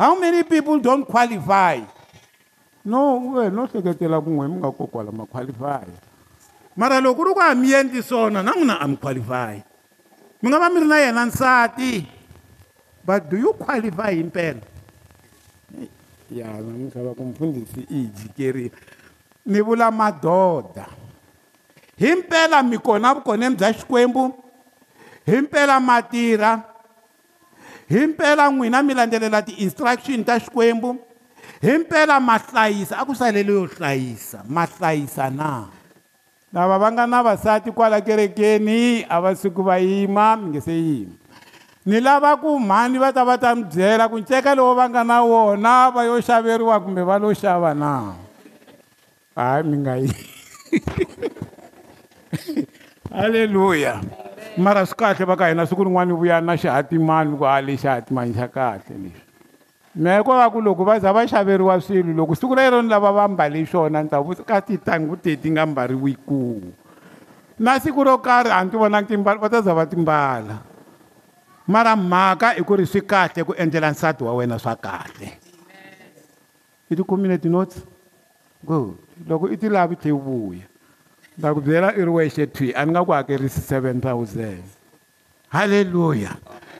how 0.00 0.16
many 0.16 0.40
people 0.40 0.80
don't 0.80 1.04
qualify 1.04 1.76
no 2.88 3.20
we 3.36 3.44
no 3.52 3.68
hleketela 3.68 4.16
kun'we 4.18 4.48
mi 4.48 4.56
nga 4.64 4.72
kokwala 4.72 5.12
ma 5.12 5.28
qualifya 5.28 5.84
mara 6.72 6.96
loko 7.04 7.20
ku 7.20 7.22
ri 7.28 7.32
ku 7.36 7.40
a 7.44 7.52
mi 7.52 7.68
endli 7.76 8.00
swona 8.00 8.40
na 8.40 8.56
n'wina 8.56 8.80
a 8.80 8.88
mi 8.88 8.96
qualify 8.96 9.60
mi 10.40 10.46
nga 10.48 10.56
va 10.56 10.72
mi 10.72 10.80
ri 10.80 10.88
na 10.88 10.96
yena 10.96 11.28
nsati 11.28 12.08
but 13.04 13.28
do 13.28 13.36
you 13.36 13.52
qualify 13.60 14.16
hi 14.16 14.24
mpela 14.24 14.64
ya 16.32 16.48
namisava 16.64 17.12
ku 17.12 17.28
mfundhisi 17.28 17.84
i 17.92 18.08
hi 18.08 18.08
jikerile 18.08 18.72
ni 19.44 19.60
vula 19.60 19.92
madoda 19.92 20.88
hi 21.96 22.08
mpela 22.24 22.62
mi 22.64 22.78
kona 22.80 23.12
vukoneni 23.14 23.52
bya 23.54 23.68
xikwembu 23.76 24.32
hi 25.28 25.36
mpela 25.44 25.76
ma 25.76 26.00
tirha 26.00 26.64
hi 27.84 28.00
mpela 28.16 28.48
n'wina 28.48 28.80
mi 28.82 28.94
landzelela 28.96 29.44
ti-instruction 29.44 30.24
ta 30.24 30.40
xikwembu 30.40 30.96
himpela 31.60 32.20
mahlayisa 32.22 32.98
akusalele 33.02 33.50
yo 33.52 33.66
hlayisa 33.66 34.46
mahlayisa 34.46 35.26
na 35.30 35.66
lava 36.54 36.78
va 36.78 36.88
nga 36.94 37.04
na 37.06 37.20
vasati 37.22 37.70
kwala 37.74 37.98
kerekeni 38.00 39.02
a 39.10 39.18
va 39.18 39.34
suku 39.34 39.60
va 39.62 39.82
yima 39.82 40.38
mi 40.38 40.46
nge 40.54 40.60
se 40.62 40.72
yima 40.74 41.14
ni 41.84 41.98
lava 42.00 42.38
ku 42.38 42.54
mhani 42.60 42.98
va 43.02 43.10
ta 43.10 43.26
va 43.26 43.34
ta 43.38 43.58
mi 43.58 43.66
byela 43.66 44.06
ku 44.06 44.22
nceka 44.22 44.54
lowo 44.54 44.78
va 44.78 44.86
nga 44.86 45.02
na 45.02 45.20
wona 45.26 45.90
va 45.90 46.06
yo 46.06 46.16
xaveriwa 46.22 46.78
kumbe 46.78 47.02
va 47.02 47.18
lo 47.18 47.34
xava 47.34 47.74
na 47.74 48.14
hayi 49.34 49.62
mi 49.66 49.76
nga 49.82 49.94
yi 49.98 50.10
halleluya 53.18 53.98
mara 54.56 54.86
swi 54.86 54.94
kahle 54.94 55.24
va 55.26 55.34
ka 55.34 55.50
hina 55.50 55.66
siku 55.66 55.82
rin'wana 55.82 56.14
vuyana 56.14 56.54
xihatimani 56.54 57.34
ku 57.34 57.42
a 57.44 57.58
lexi 57.58 57.88
hatimani 57.90 58.30
xa 58.34 58.46
kahle 58.46 58.86
leswi 58.94 59.26
mheko 59.96 60.34
va 60.36 60.50
ku 60.52 60.60
loko 60.60 60.84
va 60.84 60.98
za 61.00 61.12
va 61.14 61.24
xaveriwa 61.26 61.80
swilo 61.80 62.12
loko 62.12 62.34
siku 62.36 62.52
ra 62.54 62.62
yero 62.68 62.82
ni 62.82 62.88
lava 62.92 63.12
va 63.12 63.24
mbale 63.28 63.64
swona 63.66 64.02
ni 64.02 64.08
ta 64.08 64.20
vuka 64.20 64.60
titangu 64.60 65.16
te 65.16 65.36
ti 65.40 65.48
nga 65.50 65.64
mbariwi 65.66 66.12
ku 66.28 66.60
na 67.58 67.80
siku 67.80 68.04
ro 68.04 68.18
karhi 68.20 68.52
a 68.52 68.60
ni 68.64 68.68
ti 68.70 68.76
vonanga 68.76 69.08
timbala 69.08 69.40
va 69.40 69.48
ta 69.48 69.62
za 69.64 69.72
va 69.74 69.86
timbala 69.88 70.60
mara 71.66 71.96
mhaka 71.96 72.56
i 72.60 72.62
ku 72.64 72.76
ri 72.76 72.84
swi 72.86 73.00
kahle 73.00 73.44
ku 73.44 73.52
endlela 73.56 73.88
nsati 73.90 74.24
wa 74.24 74.36
wena 74.36 74.58
swa 74.58 74.76
kahle 74.76 75.32
i 76.88 76.96
tikhumile 76.96 77.38
tinotsi 77.40 77.80
good 78.64 78.92
loko 79.26 79.48
i 79.48 79.56
ti 79.56 79.68
lavi 79.72 79.96
tlhe 79.96 80.12
vuya 80.12 80.68
ni 81.36 81.40
ta 81.40 81.54
ku 81.56 81.64
byela 81.64 81.96
i 81.96 82.04
ri 82.04 82.12
wexe 82.12 82.44
twi 82.52 82.76
a 82.76 82.84
ni 82.84 82.92
nga 82.92 83.04
ku 83.04 83.12
hakerisi 83.16 83.64
seven 83.64 84.04
thousand 84.04 84.64
halleluya 85.48 86.36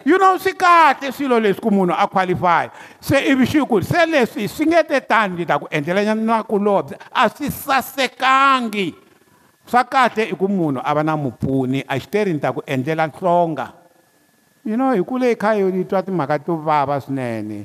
you 0.09 0.17
know 0.19 0.39
swi 0.39 0.53
kahle 0.57 1.13
swilo 1.13 1.37
leswi 1.41 1.61
ku 1.61 1.69
munhu 1.71 1.93
a 1.93 2.09
qualify 2.09 2.67
se 3.01 3.21
ivi 3.29 3.45
swi 3.47 3.61
ku 3.69 3.77
se 3.85 4.07
leswi 4.09 4.49
swi 4.49 4.67
nge 4.67 4.81
te 4.89 5.01
tani 5.05 5.37
ni 5.37 5.45
ta 5.45 5.59
ku 5.61 5.69
endlelanya 5.71 6.15
na 6.15 6.41
kulobye 6.43 6.97
a 7.13 7.29
swi 7.29 7.51
sasekangi 7.53 8.89
swa 9.69 9.85
kahle 9.85 10.25
i 10.33 10.35
ku 10.35 10.49
munhu 10.49 10.81
a 10.81 10.95
va 10.97 11.03
na 11.05 11.17
mupfuni 11.17 11.85
a 11.87 12.01
xiteri 12.01 12.33
ni 12.33 12.41
ta 12.41 12.53
ku 12.57 12.65
endlela 12.65 13.05
nhlonga 13.11 13.67
you 14.65 14.77
know 14.81 14.97
hi 14.97 15.05
ku 15.05 15.21
leyi 15.21 15.37
kha 15.37 15.53
yi 15.61 15.85
twa 15.85 16.01
timhaka 16.03 16.41
to 16.41 16.57
vava 16.57 16.97
swinene 17.05 17.59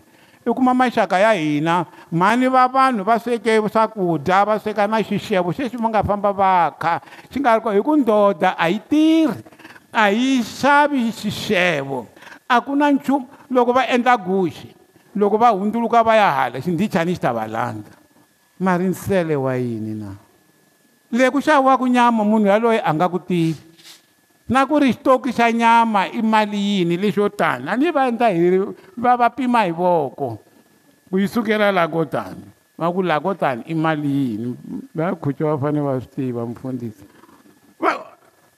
i 0.43 0.51
kuma 0.51 0.73
maxaka 0.75 1.23
ya 1.23 1.31
hina 1.39 1.85
mhani 2.11 2.51
va 2.51 2.67
vanhu 2.67 3.07
va 3.07 3.19
sweke 3.23 3.55
swakudya 3.71 4.43
va 4.45 4.59
sweka 4.59 4.83
na 4.87 4.99
xixevo 4.99 5.55
sweswi 5.55 5.79
va 5.79 5.87
nga 5.95 6.03
famba 6.03 6.31
va 6.35 6.51
kha 6.75 6.93
xi 7.31 7.39
nga 7.39 7.55
ri 7.55 7.61
ko 7.63 7.71
hi 7.71 7.79
ku 7.79 7.95
ndoda 8.03 8.51
a 8.59 8.67
yi 8.67 8.83
tirhi 8.89 9.39
a 9.93 10.11
yi 10.11 10.43
xavi 10.43 11.07
xixevo 11.07 12.11
akuna 12.55 12.91
nchumu 12.91 13.27
loko 13.51 13.73
va 13.73 13.87
endla 13.87 14.17
guxi 14.17 14.67
loko 15.15 15.37
va 15.37 15.49
hundzuluka 15.51 16.03
va 16.03 16.15
ya 16.15 16.29
hala 16.31 16.61
xindichani 16.61 17.13
xi 17.13 17.21
ta 17.21 17.31
va 17.33 17.47
landza 17.47 17.93
mari 18.59 18.85
nsele 18.85 19.35
wa 19.35 19.55
yini 19.57 19.93
na 20.01 20.13
le 21.11 21.29
ku 21.31 21.39
xaviwaka 21.41 21.85
nyama 21.89 22.23
munhu 22.23 22.47
yaloyo 22.47 22.81
a 22.85 22.93
nga 22.93 23.09
ku 23.09 23.19
tivi 23.19 23.61
na 24.49 24.65
ku 24.65 24.77
ri 24.79 24.93
xitoki 24.93 25.33
xa 25.33 25.51
nyama 25.51 26.05
i 26.07 26.21
mali 26.21 26.57
yini 26.57 26.97
lexo 26.97 27.29
tani 27.29 27.69
a 27.69 27.75
ni 27.77 27.89
va 27.91 28.07
endla 28.07 28.29
hi 28.29 28.61
va 28.97 29.15
va 29.17 29.29
pima 29.29 29.65
hi 29.65 29.71
voko 29.71 30.37
ku 31.09 31.17
yi 31.17 31.27
sukela 31.27 31.71
lakotani 31.71 32.45
va 32.77 32.91
ku 32.93 33.01
lakotani 33.01 33.63
i 33.65 33.73
mali 33.73 34.09
yini 34.09 34.55
vakhuca 34.95 35.45
va 35.49 35.57
fanele 35.57 35.85
va 35.85 35.99
swi 36.01 36.09
tiva 36.15 36.45
mufundhisi 36.45 37.05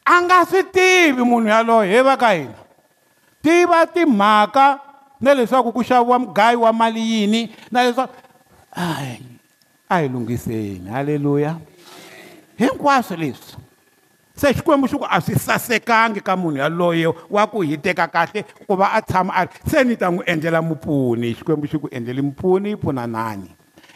a 0.06 0.22
nga 0.22 0.46
swi 0.46 0.64
tivi 0.72 1.24
munhu 1.24 1.48
yaloyo 1.48 1.92
he 1.92 2.02
va 2.04 2.16
ka 2.18 2.32
hina 2.36 2.65
tiva 3.46 3.80
timhaka 3.94 4.68
na 5.22 5.32
leswaku 5.38 5.70
ku 5.70 5.82
xaviwa 5.86 6.18
mugayo 6.20 6.66
wa 6.66 6.74
mali 6.74 7.04
yini 7.14 7.42
na 7.70 7.86
leswaku 7.86 8.10
ay 8.74 9.22
a 9.90 10.02
hi 10.02 10.10
lunghiseni 10.10 10.90
halleluya 10.90 11.54
hinkwaswo 12.58 13.16
leswi 13.22 13.54
se 14.34 14.50
xikwembu 14.54 14.90
xi 14.90 14.98
ku 14.98 15.06
a 15.06 15.18
swi 15.22 15.36
sasekanga 15.38 16.20
ka 16.26 16.34
munhu 16.34 16.58
yaloyo 16.58 17.14
wa 17.30 17.46
ku 17.48 17.62
hi 17.62 17.78
teka 17.78 18.10
kahle 18.10 18.42
ku 18.66 18.74
va 18.74 18.98
a 18.98 19.02
tshama 19.02 19.30
a 19.38 19.42
se 19.70 19.78
ni 19.86 19.96
ta 19.96 20.10
n'wi 20.10 20.26
endlela 20.26 20.62
mupfuni 20.66 21.38
xikwembu 21.38 21.66
xi 21.70 21.78
ku 21.78 21.88
endleli 21.94 22.22
mpfuni 22.26 22.70
yi 22.74 22.78
pfuna 22.82 23.06
nani 23.08 23.50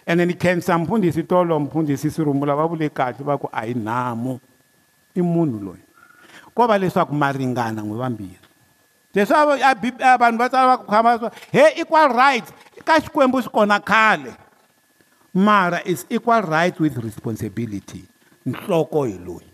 ene 0.05 0.25
ni 0.25 0.33
khensa 0.33 0.77
mfundhisi 0.77 1.23
tolo 1.23 1.59
mfundhisi 1.59 2.12
sirumula 2.12 2.53
va 2.55 2.69
vule 2.69 2.89
kahle 2.89 3.25
va 3.25 3.33
ku 3.41 3.49
a 3.51 3.65
hi 3.65 3.73
namu 3.73 4.38
i 5.17 5.21
munhu 5.21 5.57
loyi 5.65 5.81
ko 6.53 6.67
va 6.69 6.77
leswaku 6.77 7.15
maringana 7.15 7.81
n'wi 7.81 7.97
vambirhi 7.97 8.47
leswaku 9.15 9.52
vanhu 10.22 10.38
va 10.39 10.50
tsala 10.50 10.67
va 10.72 10.78
ku 10.82 10.86
khama 10.91 11.32
he 11.54 11.63
equal 11.82 12.10
rights 12.13 12.52
ka 12.88 13.00
xikwembu 13.04 13.41
swi 13.41 13.52
kona 13.54 13.80
khale 13.82 14.32
mara 15.34 15.82
is 15.86 16.06
equal 16.10 16.41
right 16.41 16.78
with 16.80 16.98
responsibility 17.02 18.06
nhloko 18.45 19.04
hi 19.10 19.17
loyi 19.26 19.50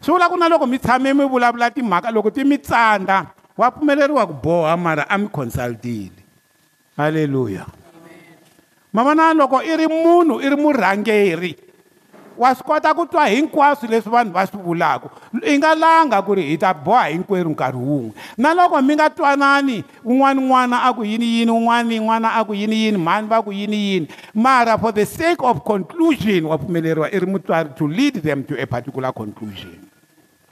swi 0.00 0.12
vula 0.14 0.28
ku 0.30 0.36
na 0.38 0.48
loko 0.48 0.66
mi 0.66 0.78
tshame 0.78 1.10
mi 1.14 1.24
vulavula 1.26 1.70
timhaka 1.70 2.10
loko 2.14 2.30
ti 2.30 2.44
mi 2.44 2.58
tsandza 2.58 3.26
wa 3.56 3.70
pfumeleriwa 3.70 4.26
ku 4.26 4.34
boha 4.44 4.76
mara 4.78 5.02
a 5.08 5.18
mi 5.18 5.28
consultile 5.28 6.22
halleluya 6.96 7.66
ma 8.94 9.02
vona 9.02 9.34
loko 9.34 9.62
i 9.66 9.76
ri 9.76 9.86
munhu 9.90 10.38
i 10.40 10.48
ri 10.50 10.56
murhangeri 10.56 11.65
wa 12.36 12.54
swi 12.54 12.64
kota 12.64 12.94
ku 12.94 13.06
twa 13.08 13.26
hinkwaswo 13.26 13.88
leswi 13.88 14.10
vanhu 14.12 14.32
va 14.36 14.44
swi 14.46 14.60
vulaka 14.60 15.08
i 15.42 15.56
nga 15.58 15.72
langa 15.74 16.20
ku 16.22 16.34
ri 16.36 16.42
hi 16.52 16.56
ta 16.60 16.74
boha 16.76 17.04
hinkwerhu 17.08 17.50
nkarhi 17.52 17.80
wun'we 17.80 18.12
na 18.36 18.52
loko 18.54 18.76
mi 18.82 18.92
nga 18.96 19.08
twanani 19.10 19.84
un'wana 20.04 20.40
n'wana 20.40 20.76
a 20.84 20.90
ku 20.92 21.02
yini 21.04 21.26
yini 21.40 21.50
un'wana 21.52 21.88
yin'wana 21.92 22.28
a 22.38 22.44
ku 22.44 22.52
yini 22.52 22.76
yini 22.84 22.98
mhani 22.98 23.26
va 23.28 23.42
ku 23.42 23.52
yini 23.52 23.76
yini 23.92 24.06
mara 24.34 24.78
for 24.78 24.92
the 24.92 25.06
sake 25.06 25.40
of 25.42 25.64
conclusion 25.64 26.44
wa 26.46 26.58
pfumeleriwa 26.58 27.08
i 27.12 27.18
ri 27.18 27.26
mutswari 27.26 27.72
to 27.74 27.88
lead 27.88 28.20
them 28.20 28.44
to 28.44 28.52
a 28.60 28.66
particular 28.66 29.12
conclusion 29.12 29.80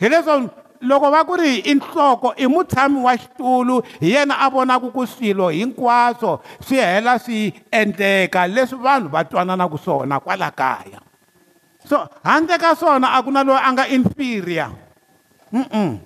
hi 0.00 0.08
leswo 0.08 0.48
loko 0.80 1.06
va 1.12 1.20
ku 1.28 1.36
ri 1.36 1.60
i 1.68 1.74
nhloko 1.74 2.32
i 2.36 2.48
mutshami 2.48 3.00
wa 3.04 3.12
xitulu 3.16 3.84
hi 4.00 4.14
yena 4.16 4.40
a 4.40 4.48
vonaka 4.50 4.88
ku 4.88 5.04
swilo 5.06 5.52
hinkwaswo 5.52 6.40
swi 6.64 6.76
hela 6.80 7.18
swi 7.18 7.52
endleka 7.70 8.46
leswi 8.48 8.78
vanhu 8.88 9.08
va 9.08 9.24
twananaku 9.24 9.78
swona 9.78 10.20
kwala 10.20 10.50
kaya 10.50 11.03
so 11.84 12.08
handle 12.24 12.56
ka 12.58 12.74
swona 12.74 13.12
a 13.12 13.22
ku 13.22 13.28
na 13.30 13.44
loyi 13.44 13.60
a 13.60 13.68
nga 13.76 13.86
inferior 13.92 14.72
mm-mm 15.52 16.00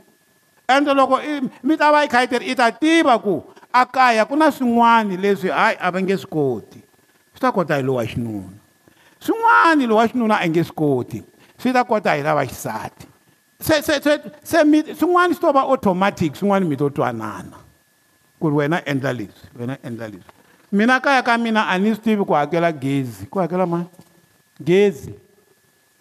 ende 0.69 0.91
loko 0.93 1.23
mi 1.63 1.77
ta 1.79 1.95
va 1.95 2.03
yi 2.03 2.09
kha 2.11 2.21
yi 2.27 2.29
tirhi 2.29 2.51
i 2.53 2.55
ta 2.59 2.71
tiva 2.75 3.15
ku 3.23 3.41
a 3.73 3.87
kaya 3.87 4.27
ku 4.27 4.35
na 4.37 4.51
swin'wana 4.51 5.15
leswi 5.17 5.49
hayi 5.55 5.79
a 5.79 5.89
va 5.91 5.99
nge 6.03 6.17
swi 6.27 6.31
koti 6.31 6.81
swi 7.33 7.41
ta 7.41 7.51
kota 7.55 7.79
hi 7.79 7.83
lowa 7.87 8.03
xinuna 8.05 8.53
swin'wana 9.23 9.87
lowa 9.87 10.05
xinuna 10.11 10.37
a 10.43 10.47
nge 10.51 10.63
swi 10.69 10.75
koti 10.75 11.21
swi 11.57 11.71
ta 11.73 11.85
kota 11.87 12.11
hi 12.19 12.23
lava 12.27 12.43
xisati 12.45 13.07
se 13.63 13.79
se 13.83 13.95
se 14.03 14.13
se 14.43 14.59
mi 14.67 14.83
swin'wana 14.83 15.31
swi 15.31 15.41
to 15.47 15.53
va 15.55 15.61
automatic 15.63 16.35
swin'wana 16.35 16.67
mi 16.67 16.75
to 16.77 16.91
twanana 16.91 17.55
ku 18.43 18.51
ri 18.51 18.57
wena 18.67 18.83
endla 18.83 19.13
leswi 19.15 19.47
wena 19.55 19.79
endla 19.87 20.07
leswi 20.11 20.33
mina 20.75 20.99
kaya 21.01 21.23
ka 21.23 21.39
mina 21.39 21.71
a 21.71 21.79
ni 21.79 21.95
swi 21.95 22.03
tivi 22.03 22.23
ku 22.27 22.35
hakela 22.35 22.73
gezi 22.75 23.31
ku 23.31 23.39
hakela 23.39 23.63
mani 23.67 23.87
gezi 24.59 25.15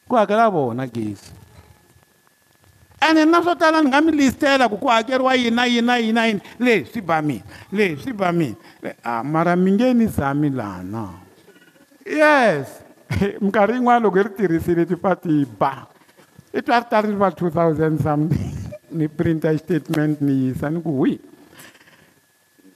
ku 0.07 0.15
hakela 0.15 0.49
vona 0.49 0.87
gezi 0.87 1.31
ene 3.03 3.25
na 3.27 3.41
swo 3.43 3.53
tala 3.55 3.81
ni 3.83 3.89
nga 3.91 3.99
mi 4.01 4.11
listela 4.15 4.65
ku 4.71 4.79
ku 4.79 4.87
hakeriwa 4.89 5.35
yina 5.35 5.63
yina 5.67 5.95
yina 5.99 6.21
yini 6.31 6.41
leswi 6.57 7.01
ba 7.03 7.19
mina 7.21 7.43
leswi 7.71 8.13
ba 8.15 8.31
mina 8.31 8.57
a 9.03 9.21
mara 9.23 9.53
mi 9.59 9.71
nge 9.75 9.91
ni 9.93 10.07
zami 10.07 10.49
lana 10.49 11.19
yes 12.03 12.81
minkarhi 13.43 13.77
yin'wana 13.77 13.99
loko 14.03 14.17
hi 14.19 14.23
ri 14.27 14.33
tirhisile 14.37 14.83
tifati 14.87 15.29
yi 15.43 15.45
ba 15.59 15.85
i 16.55 16.59
twa 16.65 16.79
ri 16.79 16.85
tari 16.89 17.07
ri 17.11 17.15
va 17.19 17.29
two 17.35 17.49
thousand 17.51 17.99
something 17.99 18.55
ni 18.97 19.05
printa 19.11 19.51
statement 19.59 20.21
ni 20.23 20.47
yisa 20.49 20.69
ni 20.71 20.79
ku 20.81 20.91
hwi 21.03 21.19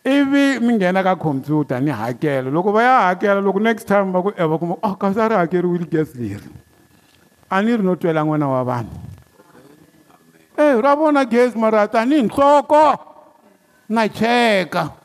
ivi 0.04 0.60
mi 0.60 0.74
nghena 0.76 1.00
ka 1.04 1.16
khompyuta 1.16 1.80
ni 1.80 1.92
hakela 1.96 2.50
loko 2.52 2.72
va 2.76 2.82
ya 2.84 2.94
hakela 3.10 3.40
loko 3.42 3.60
next 3.64 3.88
time 3.88 4.12
va 4.12 4.20
ku 4.22 4.30
e 4.36 4.36
eh, 4.38 4.44
va 4.48 4.56
kuma 4.60 4.76
oh, 4.76 4.80
a 4.94 5.00
kasi 5.00 5.20
a 5.24 5.28
ri 5.32 5.36
hakeriwile 5.40 5.88
gas 5.90 6.12
leri 6.16 6.52
ani 7.52 7.76
rinotwela 7.76 8.24
n'wana 8.24 8.48
wa 8.48 8.62
vanhu 8.64 8.96
e 10.56 10.66
ra 10.82 10.96
vona 10.96 11.26
gezi 11.28 11.58
mara 11.60 11.84
tanihi 11.88 12.24
nhloko 12.24 12.82
na 13.92 14.08
cheka 14.08 14.96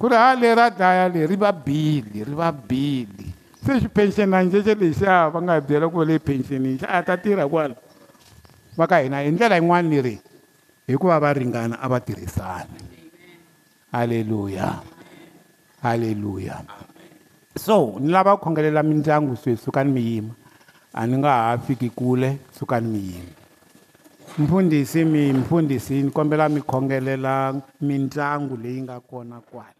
ku 0.00 0.08
ri 0.08 0.16
ha 0.16 0.32
leri 0.32 0.56
ra 0.56 0.72
dlaya 0.72 1.12
leri 1.12 1.28
ri 1.36 1.36
va 1.36 1.52
bili 1.52 2.24
ri 2.24 2.34
va 2.34 2.48
bili 2.52 3.28
se 3.60 3.76
xipenxenanjexe 3.84 4.72
lexiya 4.74 5.28
va 5.28 5.38
nga 5.44 5.60
byela 5.60 5.92
ku 5.92 6.00
va 6.00 6.08
leyi 6.08 6.20
penxenini 6.24 6.80
xa 6.80 6.88
a 6.88 7.04
ta 7.04 7.20
tirha 7.20 7.44
kwala 7.44 7.76
va 8.78 8.84
ka 8.88 9.04
hina 9.04 9.20
hi 9.20 9.28
ndlela 9.30 9.56
yin'wana 9.60 9.88
ni 9.88 10.00
ri 10.00 10.16
hikuva 10.88 11.20
va 11.20 11.32
ringana 11.36 11.76
a 11.84 11.86
va 11.92 12.00
tirhisani 12.00 12.80
halleluya 13.92 14.80
halleluya 15.84 16.64
so 17.52 18.00
ni 18.00 18.08
lava 18.08 18.40
khongelela 18.40 18.80
mindyangu 18.82 19.36
sweswi 19.36 19.68
ka 19.70 19.84
ni 19.84 19.92
miyima 19.92 20.32
ani 20.94 21.18
nga 21.18 21.30
ha 21.48 21.58
fiki 21.58 21.90
kule 21.90 22.38
sukani 22.58 22.88
miyini 22.88 23.32
mfundhisi 24.38 25.04
mi 25.04 25.32
mfundhisi 25.32 26.02
ni 26.02 26.10
kombela 26.10 26.48
mi 26.48 26.60
khongelela 26.62 27.54
mindyangu 27.80 28.56
leyi 28.56 28.82
nga 28.82 29.00
kona 29.00 29.40
kwala 29.40 29.74